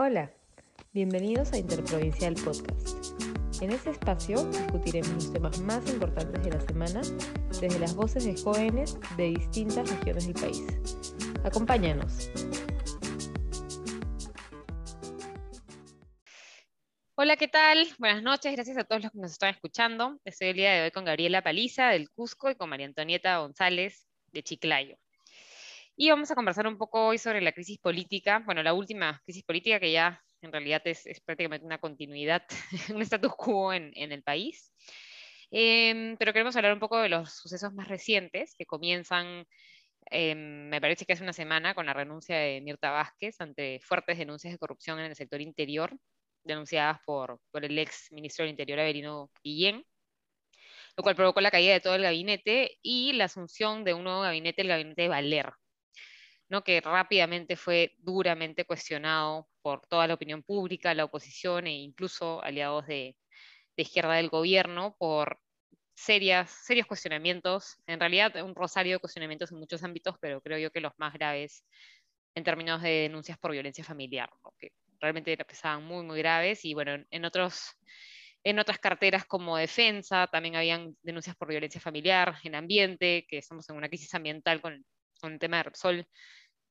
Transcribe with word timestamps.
Hola, 0.00 0.32
bienvenidos 0.92 1.52
a 1.52 1.58
Interprovincial 1.58 2.34
Podcast. 2.34 3.20
En 3.60 3.72
este 3.72 3.90
espacio 3.90 4.44
discutiremos 4.44 5.12
los 5.12 5.32
temas 5.32 5.60
más 5.62 5.90
importantes 5.90 6.40
de 6.44 6.52
la 6.52 6.60
semana 6.60 7.00
desde 7.60 7.80
las 7.80 7.96
voces 7.96 8.24
de 8.24 8.40
jóvenes 8.40 8.96
de 9.16 9.30
distintas 9.30 9.90
regiones 9.90 10.28
del 10.28 10.34
país. 10.34 10.64
Acompáñanos. 11.42 12.30
Hola, 17.16 17.36
¿qué 17.36 17.48
tal? 17.48 17.88
Buenas 17.98 18.22
noches, 18.22 18.52
gracias 18.52 18.78
a 18.78 18.84
todos 18.84 19.02
los 19.02 19.10
que 19.10 19.18
nos 19.18 19.32
están 19.32 19.50
escuchando. 19.50 20.20
Estoy 20.24 20.50
el 20.50 20.56
día 20.58 20.74
de 20.74 20.82
hoy 20.84 20.90
con 20.92 21.06
Gabriela 21.06 21.42
Paliza 21.42 21.88
del 21.88 22.08
Cusco 22.08 22.48
y 22.48 22.54
con 22.54 22.70
María 22.70 22.86
Antonieta 22.86 23.38
González 23.38 24.06
de 24.30 24.44
Chiclayo. 24.44 24.96
Y 26.00 26.10
vamos 26.10 26.30
a 26.30 26.36
conversar 26.36 26.68
un 26.68 26.78
poco 26.78 27.08
hoy 27.08 27.18
sobre 27.18 27.40
la 27.40 27.50
crisis 27.50 27.76
política, 27.78 28.40
bueno, 28.46 28.62
la 28.62 28.72
última 28.72 29.20
crisis 29.24 29.42
política 29.42 29.80
que 29.80 29.90
ya 29.90 30.22
en 30.42 30.52
realidad 30.52 30.80
es, 30.84 31.04
prácticamente 31.24 31.66
una 31.66 31.78
continuidad, 31.78 32.44
un 32.94 33.02
status 33.02 33.34
quo 33.34 33.72
en, 33.72 33.92
el 33.96 34.22
país. 34.22 34.72
Em, 35.50 36.16
pero 36.16 36.32
queremos 36.32 36.54
hablar 36.54 36.72
un 36.72 36.78
poco 36.78 37.00
de 37.00 37.08
los 37.08 37.32
sucesos 37.34 37.74
más 37.74 37.88
recientes 37.88 38.54
que 38.56 38.64
comienzan, 38.64 39.44
em, 40.10 40.68
me 40.68 40.80
parece 40.80 41.04
que 41.04 41.14
hace 41.14 41.24
una 41.24 41.32
semana, 41.32 41.74
con 41.74 41.86
la 41.86 41.94
renuncia 41.94 42.36
de 42.38 42.60
Mirta 42.60 42.92
Vázquez 42.92 43.40
ante 43.40 43.80
fuertes 43.82 44.18
denuncias 44.18 44.52
de 44.52 44.58
corrupción 44.58 45.00
en 45.00 45.06
el 45.06 45.16
sector 45.16 45.40
interior, 45.40 45.98
denunciadas 46.44 47.00
por, 47.06 47.40
por 47.50 47.64
el 47.64 47.76
ex 47.76 48.12
ministro 48.12 48.44
del 48.44 48.50
Interior, 48.52 48.78
Averino 48.78 49.32
Guillén, 49.42 49.84
lo 50.96 51.02
cual 51.02 51.16
provocó 51.16 51.40
la 51.40 51.50
caída 51.50 51.72
de 51.72 51.80
todo 51.80 51.96
el 51.96 52.02
gabinete 52.02 52.78
y 52.82 53.14
la 53.14 53.24
asunción 53.24 53.82
de 53.84 53.94
un 53.94 54.04
nuevo 54.04 54.20
gabinete, 54.20 54.62
el 54.62 54.68
gabinete 54.68 55.02
de 55.02 55.08
Valer, 55.08 55.52
¿no? 56.48 56.64
que 56.64 56.80
rápidamente 56.80 57.56
fue 57.56 57.94
duramente 57.98 58.64
cuestionado 58.64 59.48
por 59.62 59.86
toda 59.86 60.06
la 60.06 60.14
opinión 60.14 60.42
pública, 60.42 60.94
la 60.94 61.04
oposición 61.04 61.66
e 61.66 61.72
incluso 61.72 62.42
aliados 62.42 62.86
de, 62.86 63.16
izquierda 63.76 64.14
del 64.14 64.28
gobierno 64.28 64.96
por 64.98 65.38
serias, 65.94 66.50
serios 66.50 66.86
cuestionamientos, 66.86 67.76
en 67.86 68.00
realidad 68.00 68.34
un 68.42 68.54
rosario 68.54 68.94
de 68.94 68.98
cuestionamientos 68.98 69.52
en 69.52 69.58
muchos 69.58 69.84
ámbitos, 69.84 70.16
pero 70.20 70.40
creo 70.40 70.58
yo 70.58 70.72
que 70.72 70.80
los 70.80 70.92
más 70.96 71.12
graves 71.12 71.64
en 72.34 72.44
términos 72.44 72.82
de 72.82 72.90
denuncias 73.02 73.38
por 73.38 73.52
violencia 73.52 73.84
familiar, 73.84 74.30
que 74.58 74.72
realmente 75.00 75.36
pesaban 75.44 75.84
muy, 75.84 76.04
muy 76.04 76.18
graves. 76.18 76.64
Y 76.64 76.74
bueno, 76.74 77.04
en, 77.10 77.24
otros... 77.24 77.72
En 78.44 78.60
otras 78.60 78.78
carteras 78.78 79.24
como 79.24 79.56
defensa 79.56 80.28
también 80.28 80.54
habían 80.54 80.96
denuncias 81.02 81.34
por 81.36 81.48
violencia 81.48 81.80
familiar, 81.80 82.36
en 82.44 82.54
ambiente, 82.54 83.26
que 83.28 83.38
estamos 83.38 83.68
en 83.68 83.76
una 83.76 83.88
crisis 83.88 84.14
ambiental 84.14 84.60
con, 84.60 84.84
con 85.20 85.32
el 85.32 85.38
tema 85.38 85.58
de 85.58 85.64
Repsol, 85.64 86.06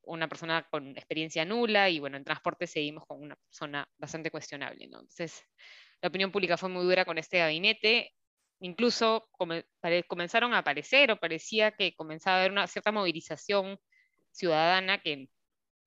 una 0.07 0.27
persona 0.27 0.67
con 0.69 0.89
experiencia 0.97 1.45
nula 1.45 1.89
y 1.89 1.99
bueno, 1.99 2.17
en 2.17 2.23
transporte 2.23 2.67
seguimos 2.67 3.05
con 3.05 3.21
una 3.21 3.35
persona 3.35 3.87
bastante 3.97 4.31
cuestionable. 4.31 4.85
Entonces, 4.85 5.43
la 6.01 6.09
opinión 6.09 6.31
pública 6.31 6.57
fue 6.57 6.69
muy 6.69 6.83
dura 6.83 7.05
con 7.05 7.17
este 7.17 7.39
gabinete. 7.39 8.13
Incluso 8.59 9.29
comenzaron 10.07 10.53
a 10.53 10.59
aparecer 10.59 11.11
o 11.11 11.19
parecía 11.19 11.71
que 11.71 11.93
comenzaba 11.95 12.37
a 12.37 12.39
haber 12.39 12.51
una 12.51 12.67
cierta 12.67 12.91
movilización 12.91 13.79
ciudadana 14.31 14.99
que 14.99 15.29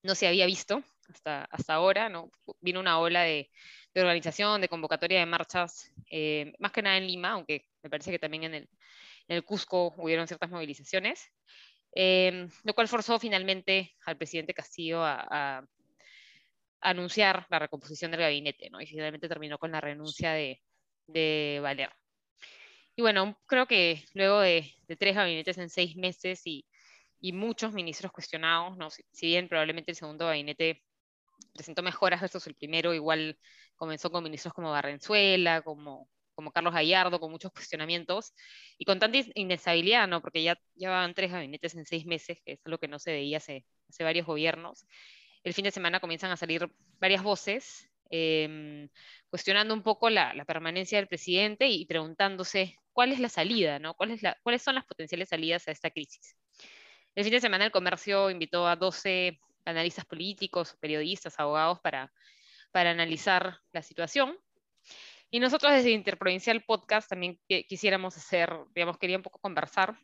no 0.03 0.15
se 0.15 0.29
había 0.29 0.47
visto 0.47 0.83
hasta, 1.09 1.45
hasta 1.45 1.75
ahora. 1.75 2.09
¿no? 2.09 2.31
Vino 2.61 2.81
una 2.81 2.99
ola 2.99 3.23
de, 3.23 3.51
organización, 3.95 4.61
de 4.61 4.69
convocatoria 4.69 5.21
de 5.21 5.27
marchas, 5.27 5.93
eh, 6.11 6.53
más 6.59 6.73
que 6.73 6.83
nada 6.83 6.97
en 6.97 7.07
Lima, 7.07 7.31
aunque 7.31 7.67
me 7.83 7.91
parece 7.91 8.11
que 8.11 8.19
también 8.19 8.45
en 8.45 8.55
el, 8.55 8.69
en 9.29 9.37
el 9.37 9.45
Cusco 9.45 9.95
hubieron 9.99 10.27
ciertas 10.27 10.51
movilizaciones. 10.51 11.31
Em, 11.93 12.49
lo 12.65 12.75
cual 12.75 12.89
forzó 12.89 13.19
finalmente 13.19 13.97
al 14.05 14.17
presidente 14.17 14.55
Castillo 14.55 15.03
a, 15.05 15.67
anunciar 16.83 17.47
la 17.51 17.59
recomposición 17.59 18.11
del 18.11 18.21
gabinete, 18.21 18.71
¿no? 18.71 18.81
y 18.81 18.87
finalmente 18.87 19.29
terminó 19.29 19.59
con 19.59 19.71
la 19.71 19.83
renuncia 19.83 20.33
de, 20.33 20.63
de 21.07 21.61
Valer. 21.63 21.91
Y 22.97 23.03
bueno, 23.03 23.39
creo 23.47 23.67
que 23.67 24.05
luego 24.15 24.41
de, 24.41 24.73
tres 24.99 25.15
gabinetes 25.15 25.59
en 25.59 25.69
seis 25.69 25.97
meses 25.97 26.43
y, 26.45 26.67
muchos 27.33 27.73
ministros 27.75 28.13
cuestionados, 28.13 28.79
¿no? 28.79 28.89
si, 28.91 29.03
si, 29.13 29.27
bien 29.27 29.49
probablemente 29.49 29.91
el 29.91 29.97
segundo 29.97 30.27
gabinete 30.27 30.83
presentó 31.53 31.83
mejoras 31.83 32.21
versus 32.21 32.47
el 32.47 32.55
primero, 32.55 32.95
igual 32.95 33.39
comenzó 33.77 34.11
con 34.11 34.25
ministros 34.25 34.55
como 34.55 34.71
Barrenzuela, 34.71 35.63
como 35.63 36.09
como 36.41 36.53
Carlos 36.53 36.73
Gallardo, 36.73 37.21
con 37.21 37.31
muchos 37.31 37.53
cuestionamientos 37.53 38.33
y 38.79 38.87
con 38.87 38.99
tanta 38.99 39.19
inestabilidad, 39.35 40.09
¿no? 40.09 40.23
Porque 40.23 40.43
ya 40.43 40.59
llevaban 40.75 41.13
tres 41.13 41.31
gabinetes 41.31 41.75
en 41.75 41.85
seis 41.85 42.07
meses, 42.07 42.39
que 42.43 42.53
es 42.53 42.61
algo 42.65 42.79
que 42.79 42.89
no 42.89 42.99
se 42.99 43.13
veía 43.13 43.37
hace, 43.37 43.67
hace 43.91 44.05
varios 44.05 44.27
gobiernos. 44.27 44.87
El 45.45 45.53
fin 45.53 45.65
de 45.65 45.71
semana 45.71 46.01
comienzan 46.01 46.31
a 46.31 46.39
salir 46.39 46.67
varias 46.99 47.23
voces 47.23 47.91
em, 48.09 48.89
cuestionando 49.29 49.75
un 49.75 49.83
poco 49.83 50.09
la, 50.09 50.33
la, 50.33 50.47
permanencia 50.47 50.97
del 50.97 51.09
presidente 51.09 51.69
y 51.69 51.85
preguntándose 51.85 52.77
cuál 52.95 53.13
es 53.13 53.21
la 53.21 53.29
salida, 53.29 53.79
¿no? 53.79 53.93
¿Cuál 53.93 54.13
es 54.13 54.23
la, 54.23 54.39
¿Cuáles 54.43 54.63
son 54.63 54.77
las 54.77 54.87
potenciales 54.87 55.29
salidas 55.29 55.69
a 55.69 55.73
esta 55.73 55.91
crisis? 55.91 56.37
El 57.15 57.25
fin 57.25 57.35
de 57.35 57.41
semana 57.41 57.67
el 57.67 57.71
comercio 57.71 58.31
invitó 58.31 58.67
a 58.67 58.77
12 58.77 59.39
analistas 59.67 60.07
políticos, 60.07 60.75
periodistas, 60.81 61.39
abogados 61.39 61.81
para, 61.81 62.11
para 62.73 62.91
analizar 62.93 63.59
la 63.73 63.83
situación 63.83 64.39
y 65.31 65.39
nosotros 65.39 65.73
desde 65.73 65.91
Interprovincial 65.93 66.63
Podcast 66.65 67.09
también 67.09 67.39
quisiéramos 67.69 68.17
hacer, 68.17 68.53
digamos, 68.75 68.99
quería 68.99 69.17
un 69.17 69.23
poco 69.23 69.39
conversar, 69.39 69.97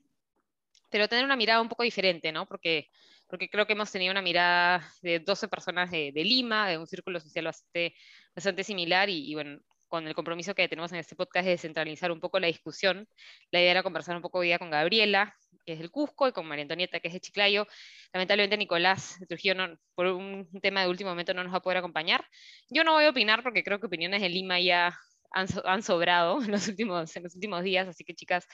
pero 0.91 1.09
tener 1.09 1.25
una 1.25 1.37
mirada 1.37 1.61
un 1.61 1.69
poco 1.69 1.83
diferente, 1.83 2.31
¿no? 2.31 2.47
Porque, 2.47 2.89
porque 3.27 3.49
creo 3.49 3.67
que 3.67 3.73
hemos 3.73 3.91
tenido 3.91 4.13
una 4.13 4.23
mirada 4.23 4.89
de 5.03 5.19
12 5.19 5.49
personas 5.49 5.91
de, 5.91 6.13
Lima, 6.15 6.69
de 6.69 6.79
un 6.79 6.87
círculo 6.87 7.19
social 7.19 7.47
bastante, 7.47 7.95
bastante 8.35 8.63
similar 8.63 9.09
y, 9.11 9.35
bueno, 9.35 9.59
con 9.89 10.07
el 10.07 10.15
compromiso 10.15 10.55
que 10.55 10.69
tenemos 10.69 10.93
en 10.93 10.99
este 10.99 11.17
podcast 11.17 11.45
de 11.45 11.53
descentralizar 11.53 12.13
un 12.13 12.21
poco 12.21 12.39
la 12.39 12.47
discusión. 12.47 13.09
La 13.51 13.61
idea 13.61 13.73
era 13.73 13.83
conversar 13.83 14.17
un 14.17 14.23
poco 14.23 14.39
hoy 14.39 14.49
día 14.49 14.59
con 14.59 14.71
Gabriela, 14.71 15.35
que 15.65 15.73
es 15.73 15.79
del 15.79 15.91
Cusco, 15.91 16.29
y 16.29 16.33
con 16.33 16.47
María 16.47 16.63
Antonieta, 16.63 17.01
que 17.01 17.09
es 17.09 17.15
de 17.15 17.21
Chiclayo. 17.21 17.67
Lamentablemente 18.13 18.57
Nicolás 18.57 19.19
de 19.19 19.27
Trujillo, 19.27 19.55
por 19.95 20.07
un 20.07 20.49
tema 20.63 20.83
de 20.83 20.89
último 20.89 21.11
momento, 21.11 21.35
no 21.35 21.43
nos 21.43 21.53
va 21.53 21.59
a 21.59 21.63
poder 21.63 21.79
acompañar. 21.79 22.25
Yo 22.71 22.85
no 22.85 22.93
voy 22.93 23.05
a 23.05 23.11
opinar 23.11 23.43
porque 23.43 23.65
creo 23.65 23.81
que 23.81 23.87
opiniones 23.87 24.23
de 24.23 24.29
Lima 24.29 24.61
ya 24.61 24.97
han, 25.33 25.83
sobrado 25.83 26.39
en 26.45 26.51
los, 26.51 26.69
últimos, 26.69 27.15
en 27.17 27.25
los 27.25 27.35
últimos 27.35 27.63
días, 27.63 27.89
así 27.89 28.05
que 28.05 28.15
chicas, 28.15 28.47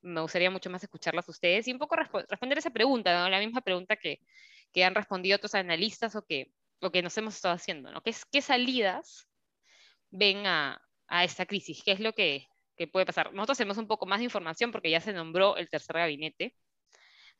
me 0.00 0.20
gustaría 0.20 0.50
mucho 0.50 0.70
más 0.70 0.82
escucharlas 0.82 1.28
ustedes 1.28 1.66
y 1.68 1.72
un 1.72 1.78
poco 1.78 1.96
responder 1.96 2.58
esa 2.58 2.70
pregunta, 2.70 3.28
la 3.28 3.38
misma 3.40 3.60
pregunta 3.60 3.96
que, 3.96 4.20
que, 4.72 4.84
han 4.84 4.94
respondido 4.94 5.36
otros 5.36 5.54
analistas 5.54 6.14
o 6.16 6.24
que, 6.24 6.52
lo 6.80 6.92
que 6.92 7.02
nos 7.02 7.16
hemos 7.18 7.34
estado 7.34 7.54
haciendo, 7.54 7.90
¿no? 7.90 8.00
¿Qué, 8.02 8.14
¿Qué, 8.30 8.40
salidas 8.40 9.28
ven 10.10 10.46
a, 10.46 10.80
a, 11.08 11.24
esta 11.24 11.46
crisis? 11.46 11.82
¿Qué 11.84 11.92
es 11.92 12.00
lo 12.00 12.12
que, 12.12 12.46
que, 12.76 12.86
puede 12.86 13.06
pasar? 13.06 13.32
Nosotros 13.34 13.58
tenemos 13.58 13.78
un 13.78 13.88
poco 13.88 14.06
más 14.06 14.20
de 14.20 14.24
información 14.24 14.70
porque 14.70 14.90
ya 14.90 15.00
se 15.00 15.12
nombró 15.12 15.56
el 15.56 15.68
tercer 15.68 15.96
gabinete. 15.96 16.54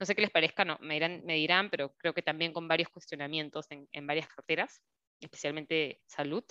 No 0.00 0.06
sé 0.06 0.14
qué 0.14 0.22
les 0.22 0.30
parezca, 0.30 0.64
no, 0.64 0.78
me, 0.80 0.94
dirán, 0.94 1.22
me 1.24 1.34
dirán, 1.34 1.70
pero 1.70 1.92
creo 1.96 2.14
que 2.14 2.22
también 2.22 2.52
con 2.52 2.68
varios 2.68 2.88
cuestionamientos 2.88 3.66
en, 3.70 3.88
en 3.92 4.06
varias 4.06 4.28
carteras, 4.28 4.80
especialmente 5.20 6.00
salud. 6.06 6.44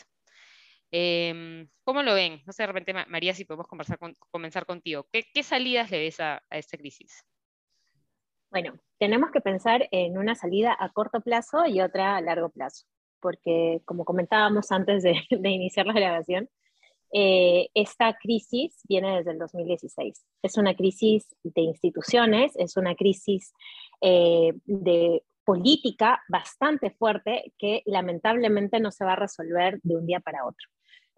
Em, 0.92 1.68
¿Cómo 1.84 2.02
lo 2.04 2.14
ven? 2.14 2.42
No 2.46 2.54
sé, 2.54 2.64
de 2.64 2.68
repente, 2.68 2.94
María, 3.08 3.34
si 3.34 3.46
podemos 3.46 3.68
conversar 3.68 4.00
comenzar 4.32 4.66
contigo. 4.66 5.08
¿Qué, 5.12 5.44
salidas 5.44 5.92
le 5.92 6.00
ves 6.00 6.20
a, 6.20 6.42
esta 6.50 6.78
crisis? 6.78 7.26
Bueno, 8.50 8.80
tenemos 8.98 9.32
que 9.32 9.42
pensar 9.42 9.88
en 9.92 10.18
una 10.18 10.36
salida 10.36 10.76
a 10.80 10.90
corto 10.90 11.22
plazo 11.22 11.66
y 11.66 11.82
otra 11.82 12.16
a 12.16 12.22
largo 12.22 12.50
plazo, 12.50 12.86
porque 13.20 13.82
como 13.86 14.06
comentábamos 14.06 14.72
antes 14.72 15.04
de, 15.04 15.16
iniciar 15.50 15.86
la 15.86 15.94
grabación, 15.94 16.50
eh, 17.14 17.70
esta 17.74 18.18
crisis 18.18 18.82
viene 18.88 19.18
desde 19.18 19.32
el 19.32 19.40
2016. 19.40 20.26
Es 20.44 20.58
una 20.58 20.76
crisis 20.76 21.36
de 21.44 21.62
instituciones, 21.62 22.54
es 22.56 22.78
una 22.78 22.96
crisis 22.96 23.54
eh, 24.02 24.54
de 24.66 25.24
política 25.46 26.22
bastante 26.28 26.92
fuerte 26.92 27.54
que 27.58 27.82
lamentablemente 27.86 28.82
no 28.82 28.92
se 28.92 29.06
va 29.06 29.14
a 29.14 29.18
resolver 29.18 29.80
de 29.84 29.96
un 29.96 30.06
día 30.06 30.20
para 30.20 30.46
otro. 30.46 30.68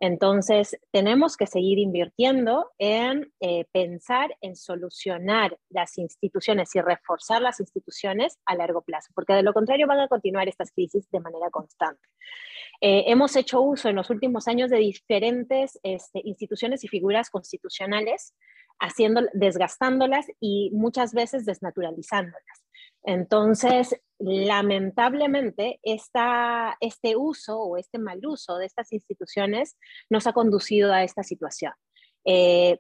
Entonces, 0.02 0.80
tenemos 0.92 1.36
que 1.36 1.46
seguir 1.46 1.78
invirtiendo 1.78 2.72
en 2.78 3.34
eh, 3.42 3.66
pensar 3.72 4.36
en 4.42 4.56
solucionar 4.56 5.58
las 5.70 5.98
instituciones 5.98 6.74
y 6.76 6.82
reforzar 6.82 7.42
las 7.42 7.60
instituciones 7.60 8.40
a 8.46 8.56
largo 8.56 8.82
plazo, 8.82 9.12
porque 9.14 9.34
de 9.34 9.44
lo 9.44 9.54
contrario 9.54 9.88
van 9.88 10.00
a 10.00 10.08
continuar 10.08 10.48
estas 10.48 10.72
crisis 10.72 11.10
de 11.12 11.20
manera 11.20 11.50
constante. 11.50 12.02
Eh, 12.82 13.06
hemos 13.08 13.36
hecho 13.36 13.60
uso 13.62 13.90
en 13.90 13.96
los 13.96 14.10
últimos 14.10 14.48
años 14.48 14.70
de 14.70 14.78
diferentes 14.78 15.78
este, 15.84 16.22
instituciones 16.24 16.84
y 16.86 16.88
figuras 16.88 17.30
constitucionales, 17.30 18.34
haciendo, 18.80 19.24
desgastándolas 19.34 20.28
y 20.40 20.72
muchas 20.74 21.14
veces 21.14 21.46
desnaturalizándolas. 21.46 22.64
Entonces, 23.04 23.96
lamentablemente, 24.20 25.80
este 25.84 27.16
uso 27.16 27.60
o 27.60 27.78
este 27.78 28.00
mal 28.00 28.20
uso 28.26 28.58
de 28.58 28.66
estas 28.66 28.92
instituciones 28.92 29.78
nos 30.10 30.28
ha 30.28 30.34
conducido 30.34 30.94
a 30.94 31.04
esta 31.04 31.24
situación. 31.24 31.74
Eh, 32.26 32.80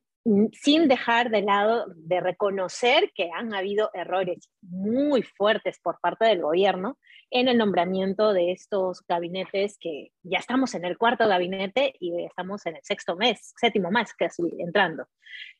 sin 0.51 0.87
dejar 0.87 1.29
de 1.29 1.41
lado 1.41 1.85
de 1.95 2.19
reconocer 2.19 3.11
que 3.15 3.29
han 3.33 3.53
habido 3.53 3.89
errores 3.93 4.49
muy 4.61 5.23
fuertes 5.23 5.79
por 5.81 5.99
parte 6.01 6.25
del 6.25 6.41
gobierno 6.41 6.97
en 7.31 7.47
el 7.47 7.57
nombramiento 7.57 8.33
de 8.33 8.51
estos 8.51 9.01
gabinetes 9.07 9.77
que 9.79 10.11
ya 10.23 10.39
estamos 10.39 10.75
en 10.75 10.83
el 10.83 10.97
cuarto 10.97 11.27
gabinete 11.27 11.93
y 11.99 12.25
estamos 12.25 12.65
en 12.65 12.75
el 12.75 12.81
sexto 12.83 13.15
mes, 13.15 13.53
séptimo 13.55 13.91
mes 13.91 14.13
casi 14.13 14.43
entrando. 14.59 15.07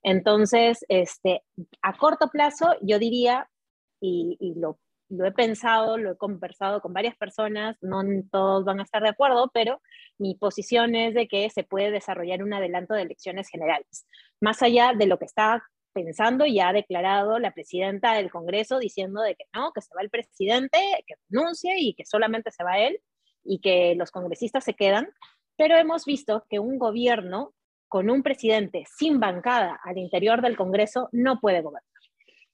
Entonces, 0.03 0.85
este, 0.89 1.43
a 1.81 1.97
corto 1.97 2.29
plazo, 2.29 2.75
yo 2.81 2.99
diría, 2.99 3.49
y, 3.99 4.53
lo 4.57 4.79
lo 5.09 5.25
he 5.25 5.31
pensado, 5.31 5.97
lo 5.97 6.11
he 6.11 6.17
conversado 6.17 6.81
con 6.81 6.93
varias 6.93 7.17
personas, 7.17 7.77
no 7.81 8.03
todos 8.31 8.63
van 8.63 8.79
a 8.79 8.83
estar 8.83 9.01
de 9.01 9.09
acuerdo, 9.09 9.49
pero 9.51 9.81
mi 10.19 10.35
posición 10.35 10.95
es 10.95 11.15
de 11.15 11.27
que 11.27 11.49
se 11.49 11.63
puede 11.63 11.89
desarrollar 11.89 12.43
un 12.43 12.53
adelanto 12.53 12.93
de 12.93 13.01
elecciones 13.01 13.49
generales, 13.49 14.05
más 14.39 14.61
allá 14.61 14.93
de 14.95 15.07
lo 15.07 15.17
que 15.17 15.25
está 15.25 15.63
pensando 15.93 16.45
y 16.45 16.59
ha 16.59 16.71
declarado 16.71 17.39
la 17.39 17.51
presidenta 17.51 18.13
del 18.13 18.29
Congreso 18.29 18.79
diciendo 18.79 19.21
de 19.21 19.35
que 19.35 19.45
no, 19.53 19.71
que 19.73 19.81
se 19.81 19.93
va 19.95 20.01
el 20.01 20.09
presidente, 20.11 20.77
que 21.07 21.15
renuncie 21.29 21.73
y 21.79 21.95
que 21.95 22.05
solamente 22.05 22.51
se 22.51 22.63
va 22.63 22.77
él 22.77 22.99
y 23.43 23.59
que 23.59 23.95
los 23.95 24.11
congresistas 24.11 24.63
se 24.63 24.75
quedan, 24.75 25.09
pero 25.57 25.75
hemos 25.75 26.05
visto 26.05 26.45
que 26.49 26.59
un 26.59 26.77
gobierno 26.77 27.53
con 27.87 28.11
un 28.11 28.21
presidente 28.21 28.83
sin 28.97 29.19
bancada 29.19 29.79
al 29.83 29.97
interior 29.97 30.41
del 30.41 30.55
Congreso 30.55 31.09
no 31.11 31.39
puede 31.39 31.61
gobernar. 31.61 31.88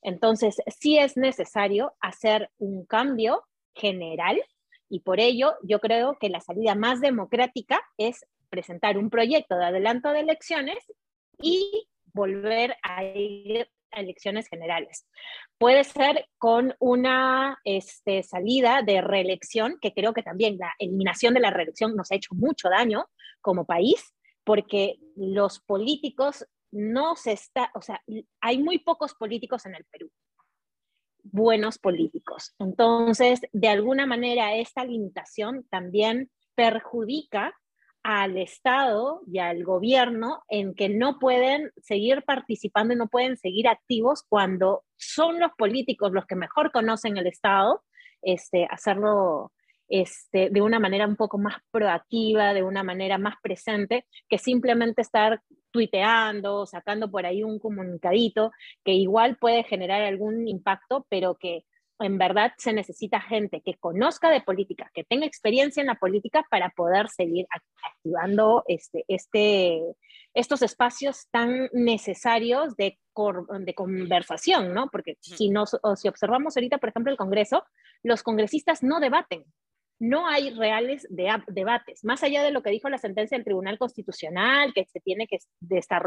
Entonces, 0.06 0.58
sí 0.68 1.00
es 1.00 1.18
necesario 1.18 1.96
hacer 2.00 2.52
un 2.60 2.86
cambio 2.86 3.44
general 3.74 4.40
y 4.88 5.00
por 5.00 5.20
ello 5.20 5.56
yo 5.64 5.80
creo 5.80 6.20
que 6.20 6.30
la 6.30 6.42
salida 6.42 6.76
más 6.76 7.02
democrática 7.02 7.82
es 7.98 8.24
presentar 8.52 9.00
un 9.00 9.10
proyecto 9.10 9.58
de 9.58 9.66
adelanto 9.66 10.12
de 10.12 10.20
elecciones 10.20 10.78
y 11.42 11.88
volver 12.14 12.76
a 12.84 13.04
ir 13.04 13.68
a 13.92 14.02
elecciones 14.02 14.48
generales. 14.48 15.08
Puede 15.58 15.84
ser 15.84 16.28
con 16.38 16.76
una 16.80 17.58
este, 17.64 18.22
salida 18.22 18.84
de 18.86 19.02
reelección, 19.02 19.80
que 19.82 19.92
creo 19.92 20.14
que 20.14 20.22
también 20.22 20.60
la 20.60 20.72
eliminación 20.78 21.34
de 21.34 21.40
la 21.40 21.50
reelección 21.50 21.96
nos 21.96 22.12
ha 22.12 22.16
hecho 22.16 22.36
mucho 22.36 22.70
daño 22.70 23.08
como 23.42 23.66
país, 23.66 24.14
porque 24.44 24.98
los 25.16 25.60
políticos 25.62 26.46
no 26.76 27.16
se 27.16 27.32
está, 27.32 27.72
o 27.74 27.82
sea, 27.82 28.04
hay 28.42 28.62
muy 28.62 28.80
pocos 28.80 29.14
políticos 29.14 29.66
en 29.66 29.76
el 29.76 29.86
Perú, 29.86 30.12
buenos 31.24 31.80
políticos. 31.80 32.54
Entonces, 32.60 33.40
de 33.54 33.70
alguna 33.70 34.06
manera, 34.06 34.56
esta 34.56 34.84
limitación 34.84 35.66
también 35.70 36.30
perjudica 36.54 37.54
al 38.04 38.38
Estado 38.38 39.22
y 39.26 39.40
al 39.40 39.64
gobierno 39.64 40.44
en 40.50 40.76
que 40.76 40.90
no 40.90 41.18
pueden 41.18 41.72
seguir 41.82 42.24
participando 42.24 42.94
y 42.94 42.98
no 42.98 43.08
pueden 43.08 43.38
seguir 43.38 43.70
activos 43.70 44.24
cuando 44.28 44.84
son 44.98 45.40
los 45.40 45.52
políticos 45.58 46.12
los 46.12 46.26
que 46.26 46.36
mejor 46.36 46.74
conocen 46.74 47.16
el 47.16 47.26
Estado, 47.26 47.84
este, 48.22 48.68
hacerlo 48.70 49.54
este, 49.88 50.50
de 50.50 50.62
una 50.62 50.80
manera 50.80 51.08
un 51.08 51.16
poco 51.16 51.38
más 51.38 51.58
proactiva, 51.72 52.54
de 52.54 52.64
una 52.64 52.84
manera 52.84 53.18
más 53.18 53.36
presente, 53.42 54.06
que 54.30 54.38
simplemente 54.38 55.02
estar 55.02 55.42
tuiteando, 55.72 56.66
sacando 56.66 57.12
por 57.12 57.26
ahí 57.26 57.44
un 57.44 57.60
comunicadito, 57.60 58.52
que 58.84 58.94
igual 58.94 59.38
puede 59.38 59.64
generar 59.64 60.02
algún 60.02 60.48
impacto, 60.48 61.06
pero 61.10 61.36
que 61.36 61.66
en 62.00 62.18
verdad 62.18 62.52
se 62.58 62.74
necesita 62.74 63.22
gente 63.22 63.62
que 63.62 63.76
conozca 63.76 64.30
de 64.30 64.42
política, 64.42 64.92
que 64.94 65.04
tenga 65.04 65.26
experiencia 65.26 65.82
en 65.82 65.88
la 65.88 65.96
política 65.96 66.46
para 66.50 66.70
poder 66.70 67.08
seguir 67.10 67.46
activando 67.82 68.64
este, 68.68 69.06
este, 69.08 69.82
estos 70.34 70.62
espacios 70.62 71.28
tan 71.32 71.70
necesarios 71.72 72.76
de, 72.76 73.00
de 73.60 73.74
conversación, 73.74 74.74
¿no? 74.74 74.90
Porque 74.90 75.18
si, 75.22 75.50
nos, 75.50 75.78
si 75.96 76.08
observamos 76.08 76.58
ahorita, 76.58 76.78
por 76.80 76.90
ejemplo, 76.90 77.12
el 77.12 77.18
Congreso, 77.18 77.64
los 78.04 78.24
congresistas 78.24 78.84
no 78.84 79.00
debaten, 79.00 79.46
no 80.00 80.28
hay 80.28 80.50
reales 80.52 81.08
debates, 81.10 82.04
más 82.04 82.24
allá 82.24 82.44
de 82.44 82.52
lo 82.52 82.62
que 82.62 82.70
dijo 82.70 82.90
la 82.90 82.98
sentencia 82.98 83.38
del 83.38 83.46
Tribunal 83.46 83.78
Constitucional, 83.78 84.74
que 84.74 84.86
se 84.86 85.00
tiene 85.00 85.28
que 85.28 85.40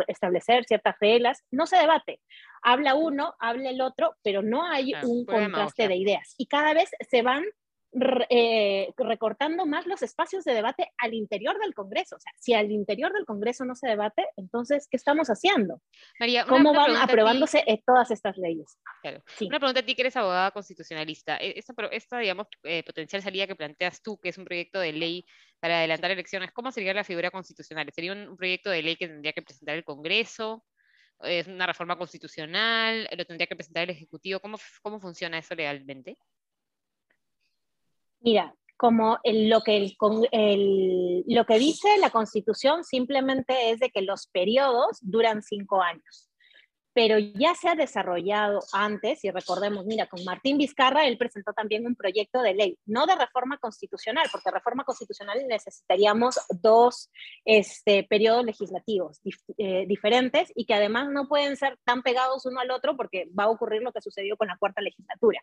establecer 0.09 0.65
ciertas 0.65 0.97
reglas, 1.01 1.45
no 1.51 1.67
se 1.67 1.77
debate. 1.77 2.21
Habla 2.63 2.95
uno, 2.95 3.35
habla 3.39 3.71
el 3.71 3.81
otro, 3.81 4.15
pero 4.23 4.43
no 4.43 4.65
hay 4.65 4.93
un 5.03 5.25
contraste 5.25 5.89
de 5.89 5.97
ideas. 5.97 6.35
Y 6.37 6.47
cada 6.47 6.75
vez 6.75 6.91
se 7.09 7.23
van 7.23 7.45
eh, 8.29 8.93
recortando 8.99 9.65
más 9.65 9.87
los 9.87 10.03
espacios 10.03 10.45
de 10.45 10.53
debate 10.53 10.93
al 10.99 11.15
interior 11.15 11.59
del 11.59 11.75
Congreso. 11.75 12.17
O 12.17 12.21
sea, 12.21 12.33
si 12.39 12.53
al 12.53 12.71
interior 12.71 13.13
del 13.13 13.25
Congreso 13.25 13.65
no 13.65 13.75
se 13.75 13.89
debate, 13.89 14.27
entonces, 14.37 14.87
¿qué 14.91 14.97
estamos 14.97 15.29
haciendo? 15.29 15.81
María, 16.21 16.45
¿Cómo 16.45 16.75
van 16.75 16.97
aprobándose 16.97 17.65
todas 17.87 18.11
estas 18.11 18.37
leyes? 18.37 18.79
Una 19.41 19.59
pregunta 19.59 19.81
a 19.81 19.83
ti 19.85 19.95
que 19.95 20.03
eres 20.03 20.17
abogada 20.17 20.51
constitucionalista. 20.51 21.39
E, 21.39 21.59
esta, 21.59 21.73
esta 21.91 22.19
digamos, 22.19 22.47
eh, 22.65 22.83
potencial 22.83 23.23
salida 23.23 23.47
que 23.47 23.57
planteas 23.57 24.03
tú, 24.03 24.19
que 24.19 24.29
es 24.29 24.39
un 24.39 24.45
proyecto 24.45 24.81
de 24.81 24.93
ley 24.93 25.25
para 25.59 25.79
adelantar 25.79 26.11
elecciones, 26.11 26.53
¿cómo 26.53 26.71
sería 26.71 26.93
la 26.93 27.05
figura 27.05 27.31
constitucional? 27.31 27.89
¿Sería 27.93 28.13
un, 28.13 28.37
proyecto 28.37 28.71
de 28.71 28.83
ley 28.83 28.97
que 28.97 29.09
tendría 29.09 29.33
que 29.33 29.43
presentar 29.43 29.77
el 29.77 29.85
Congreso? 29.85 30.65
¿Es 31.21 31.47
una 31.47 31.67
reforma 31.67 31.97
constitucional? 31.97 33.09
¿Lo 33.17 33.25
tendría 33.25 33.47
que 33.47 33.57
presentar 33.57 33.85
el 33.85 33.91
Ejecutivo? 33.91 34.41
¿Cómo, 34.41 34.59
cómo 34.83 35.01
funciona 35.01 35.39
eso 35.39 35.55
legalmente? 35.55 36.19
Mira, 38.21 38.55
como 38.77 39.19
lo, 39.25 39.61
que 39.63 39.93
lo 40.01 41.45
que 41.47 41.59
dice 41.59 41.89
la 42.01 42.11
Constitución 42.11 42.85
simplemente 42.85 43.71
es 43.71 43.81
de 43.81 43.91
que 43.91 44.03
los 44.03 44.29
periodos 44.29 44.99
duran 45.03 45.43
cinco 45.43 45.83
años 45.83 46.28
pero 46.99 47.17
ya 47.17 47.55
se 47.55 47.69
ha 47.69 47.77
desarrollado 47.77 48.59
antes, 48.73 49.25
y 49.25 49.31
recordemos, 49.31 49.87
mira, 49.87 50.09
con 50.09 50.25
Martín 50.25 50.59
Vizcarra, 50.59 51.07
él 51.07 51.17
presentó 51.17 51.53
también 51.53 51.87
un 51.87 51.95
proyecto 51.95 52.43
de 52.43 52.55
ley, 52.55 52.77
no 52.87 53.07
de 53.07 53.15
reforma 53.15 53.57
constitucional, 53.59 54.27
porque 54.33 54.51
reforma 54.51 54.83
constitucional 54.83 55.39
necesitaríamos 55.47 56.41
dos 56.61 57.09
este, 57.45 58.03
periodos 58.03 58.45
legislativos 58.45 59.21
eh, 59.59 59.85
diferentes 59.87 60.51
y 60.57 60.65
que 60.65 60.75
además 60.75 61.09
no 61.09 61.29
pueden 61.29 61.57
ser 61.57 61.79
tan 61.85 62.03
pegados 62.03 62.45
uno 62.47 62.59
al 62.59 62.73
otro 62.73 62.97
porque 62.97 63.29
va 63.39 63.45
a 63.45 63.51
ocurrir 63.51 63.81
lo 63.83 63.93
que 63.93 64.01
sucedió 64.01 64.37
con 64.37 64.49
la 64.49 64.57
cuarta 64.57 64.81
legislatura. 64.81 65.41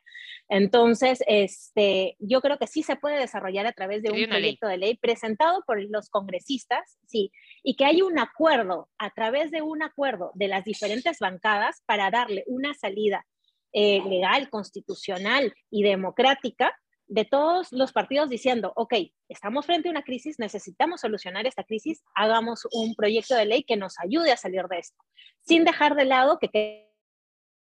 Entonces, 0.49 1.23
este, 1.25 2.17
yo 2.19 2.41
creo 2.41 2.57
que 2.57 2.67
sí 2.67 2.83
se 2.83 2.97
puede 2.97 3.17
desarrollar 3.17 3.65
a 3.65 3.71
través 3.71 4.03
de 4.03 4.11
un 4.11 4.27
proyecto 4.27 4.67
de 4.67 4.75
ley 4.75 4.97
presentado 4.97 5.63
por 5.65 5.81
los 5.81 6.09
congresistas, 6.09 6.99
sí, 7.07 7.31
y 7.63 7.77
que 7.77 7.85
hay 7.85 8.01
un 8.01 8.19
acuerdo, 8.19 8.89
a 8.97 9.09
través 9.11 9.51
de 9.51 9.61
un 9.61 9.83
acuerdo 9.83 10.33
de 10.33 10.49
las 10.49 10.65
diferentes 10.65 11.19
bancadas, 11.19 11.44
para 11.85 12.11
darle 12.11 12.43
una 12.47 12.73
salida 12.73 13.25
eh, 13.73 14.01
legal, 14.07 14.49
constitucional 14.49 15.53
y 15.69 15.83
democrática 15.83 16.73
de 17.07 17.25
todos 17.25 17.71
los 17.71 17.91
partidos 17.91 18.29
diciendo, 18.29 18.73
ok, 18.75 18.93
estamos 19.29 19.65
frente 19.65 19.89
a 19.89 19.91
una 19.91 20.03
crisis, 20.03 20.39
necesitamos 20.39 21.01
solucionar 21.01 21.45
esta 21.45 21.63
crisis, 21.63 22.03
hagamos 22.15 22.67
un 22.71 22.95
proyecto 22.95 23.35
de 23.35 23.45
ley 23.45 23.63
que 23.63 23.77
nos 23.77 23.99
ayude 23.99 24.31
a 24.31 24.37
salir 24.37 24.63
de 24.67 24.79
esto, 24.79 24.97
sin 25.41 25.65
dejar 25.65 25.95
de 25.95 26.05
lado 26.05 26.39
que 26.39 26.85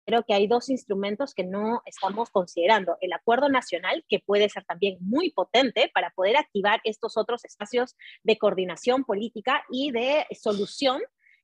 creo 0.04 0.24
que 0.24 0.34
hay 0.34 0.46
dos 0.46 0.68
instrumentos 0.68 1.34
que 1.34 1.44
no 1.44 1.82
estamos 1.86 2.30
considerando. 2.30 2.96
El 3.00 3.12
acuerdo 3.12 3.48
nacional, 3.48 4.04
que 4.08 4.18
puede 4.18 4.48
ser 4.48 4.64
también 4.64 4.98
muy 5.00 5.30
potente 5.30 5.90
para 5.94 6.10
poder 6.10 6.36
activar 6.36 6.80
estos 6.84 7.16
otros 7.16 7.44
espacios 7.44 7.96
de 8.24 8.36
coordinación 8.36 9.04
política 9.04 9.62
y 9.70 9.92
de 9.92 10.26
solución 10.32 11.00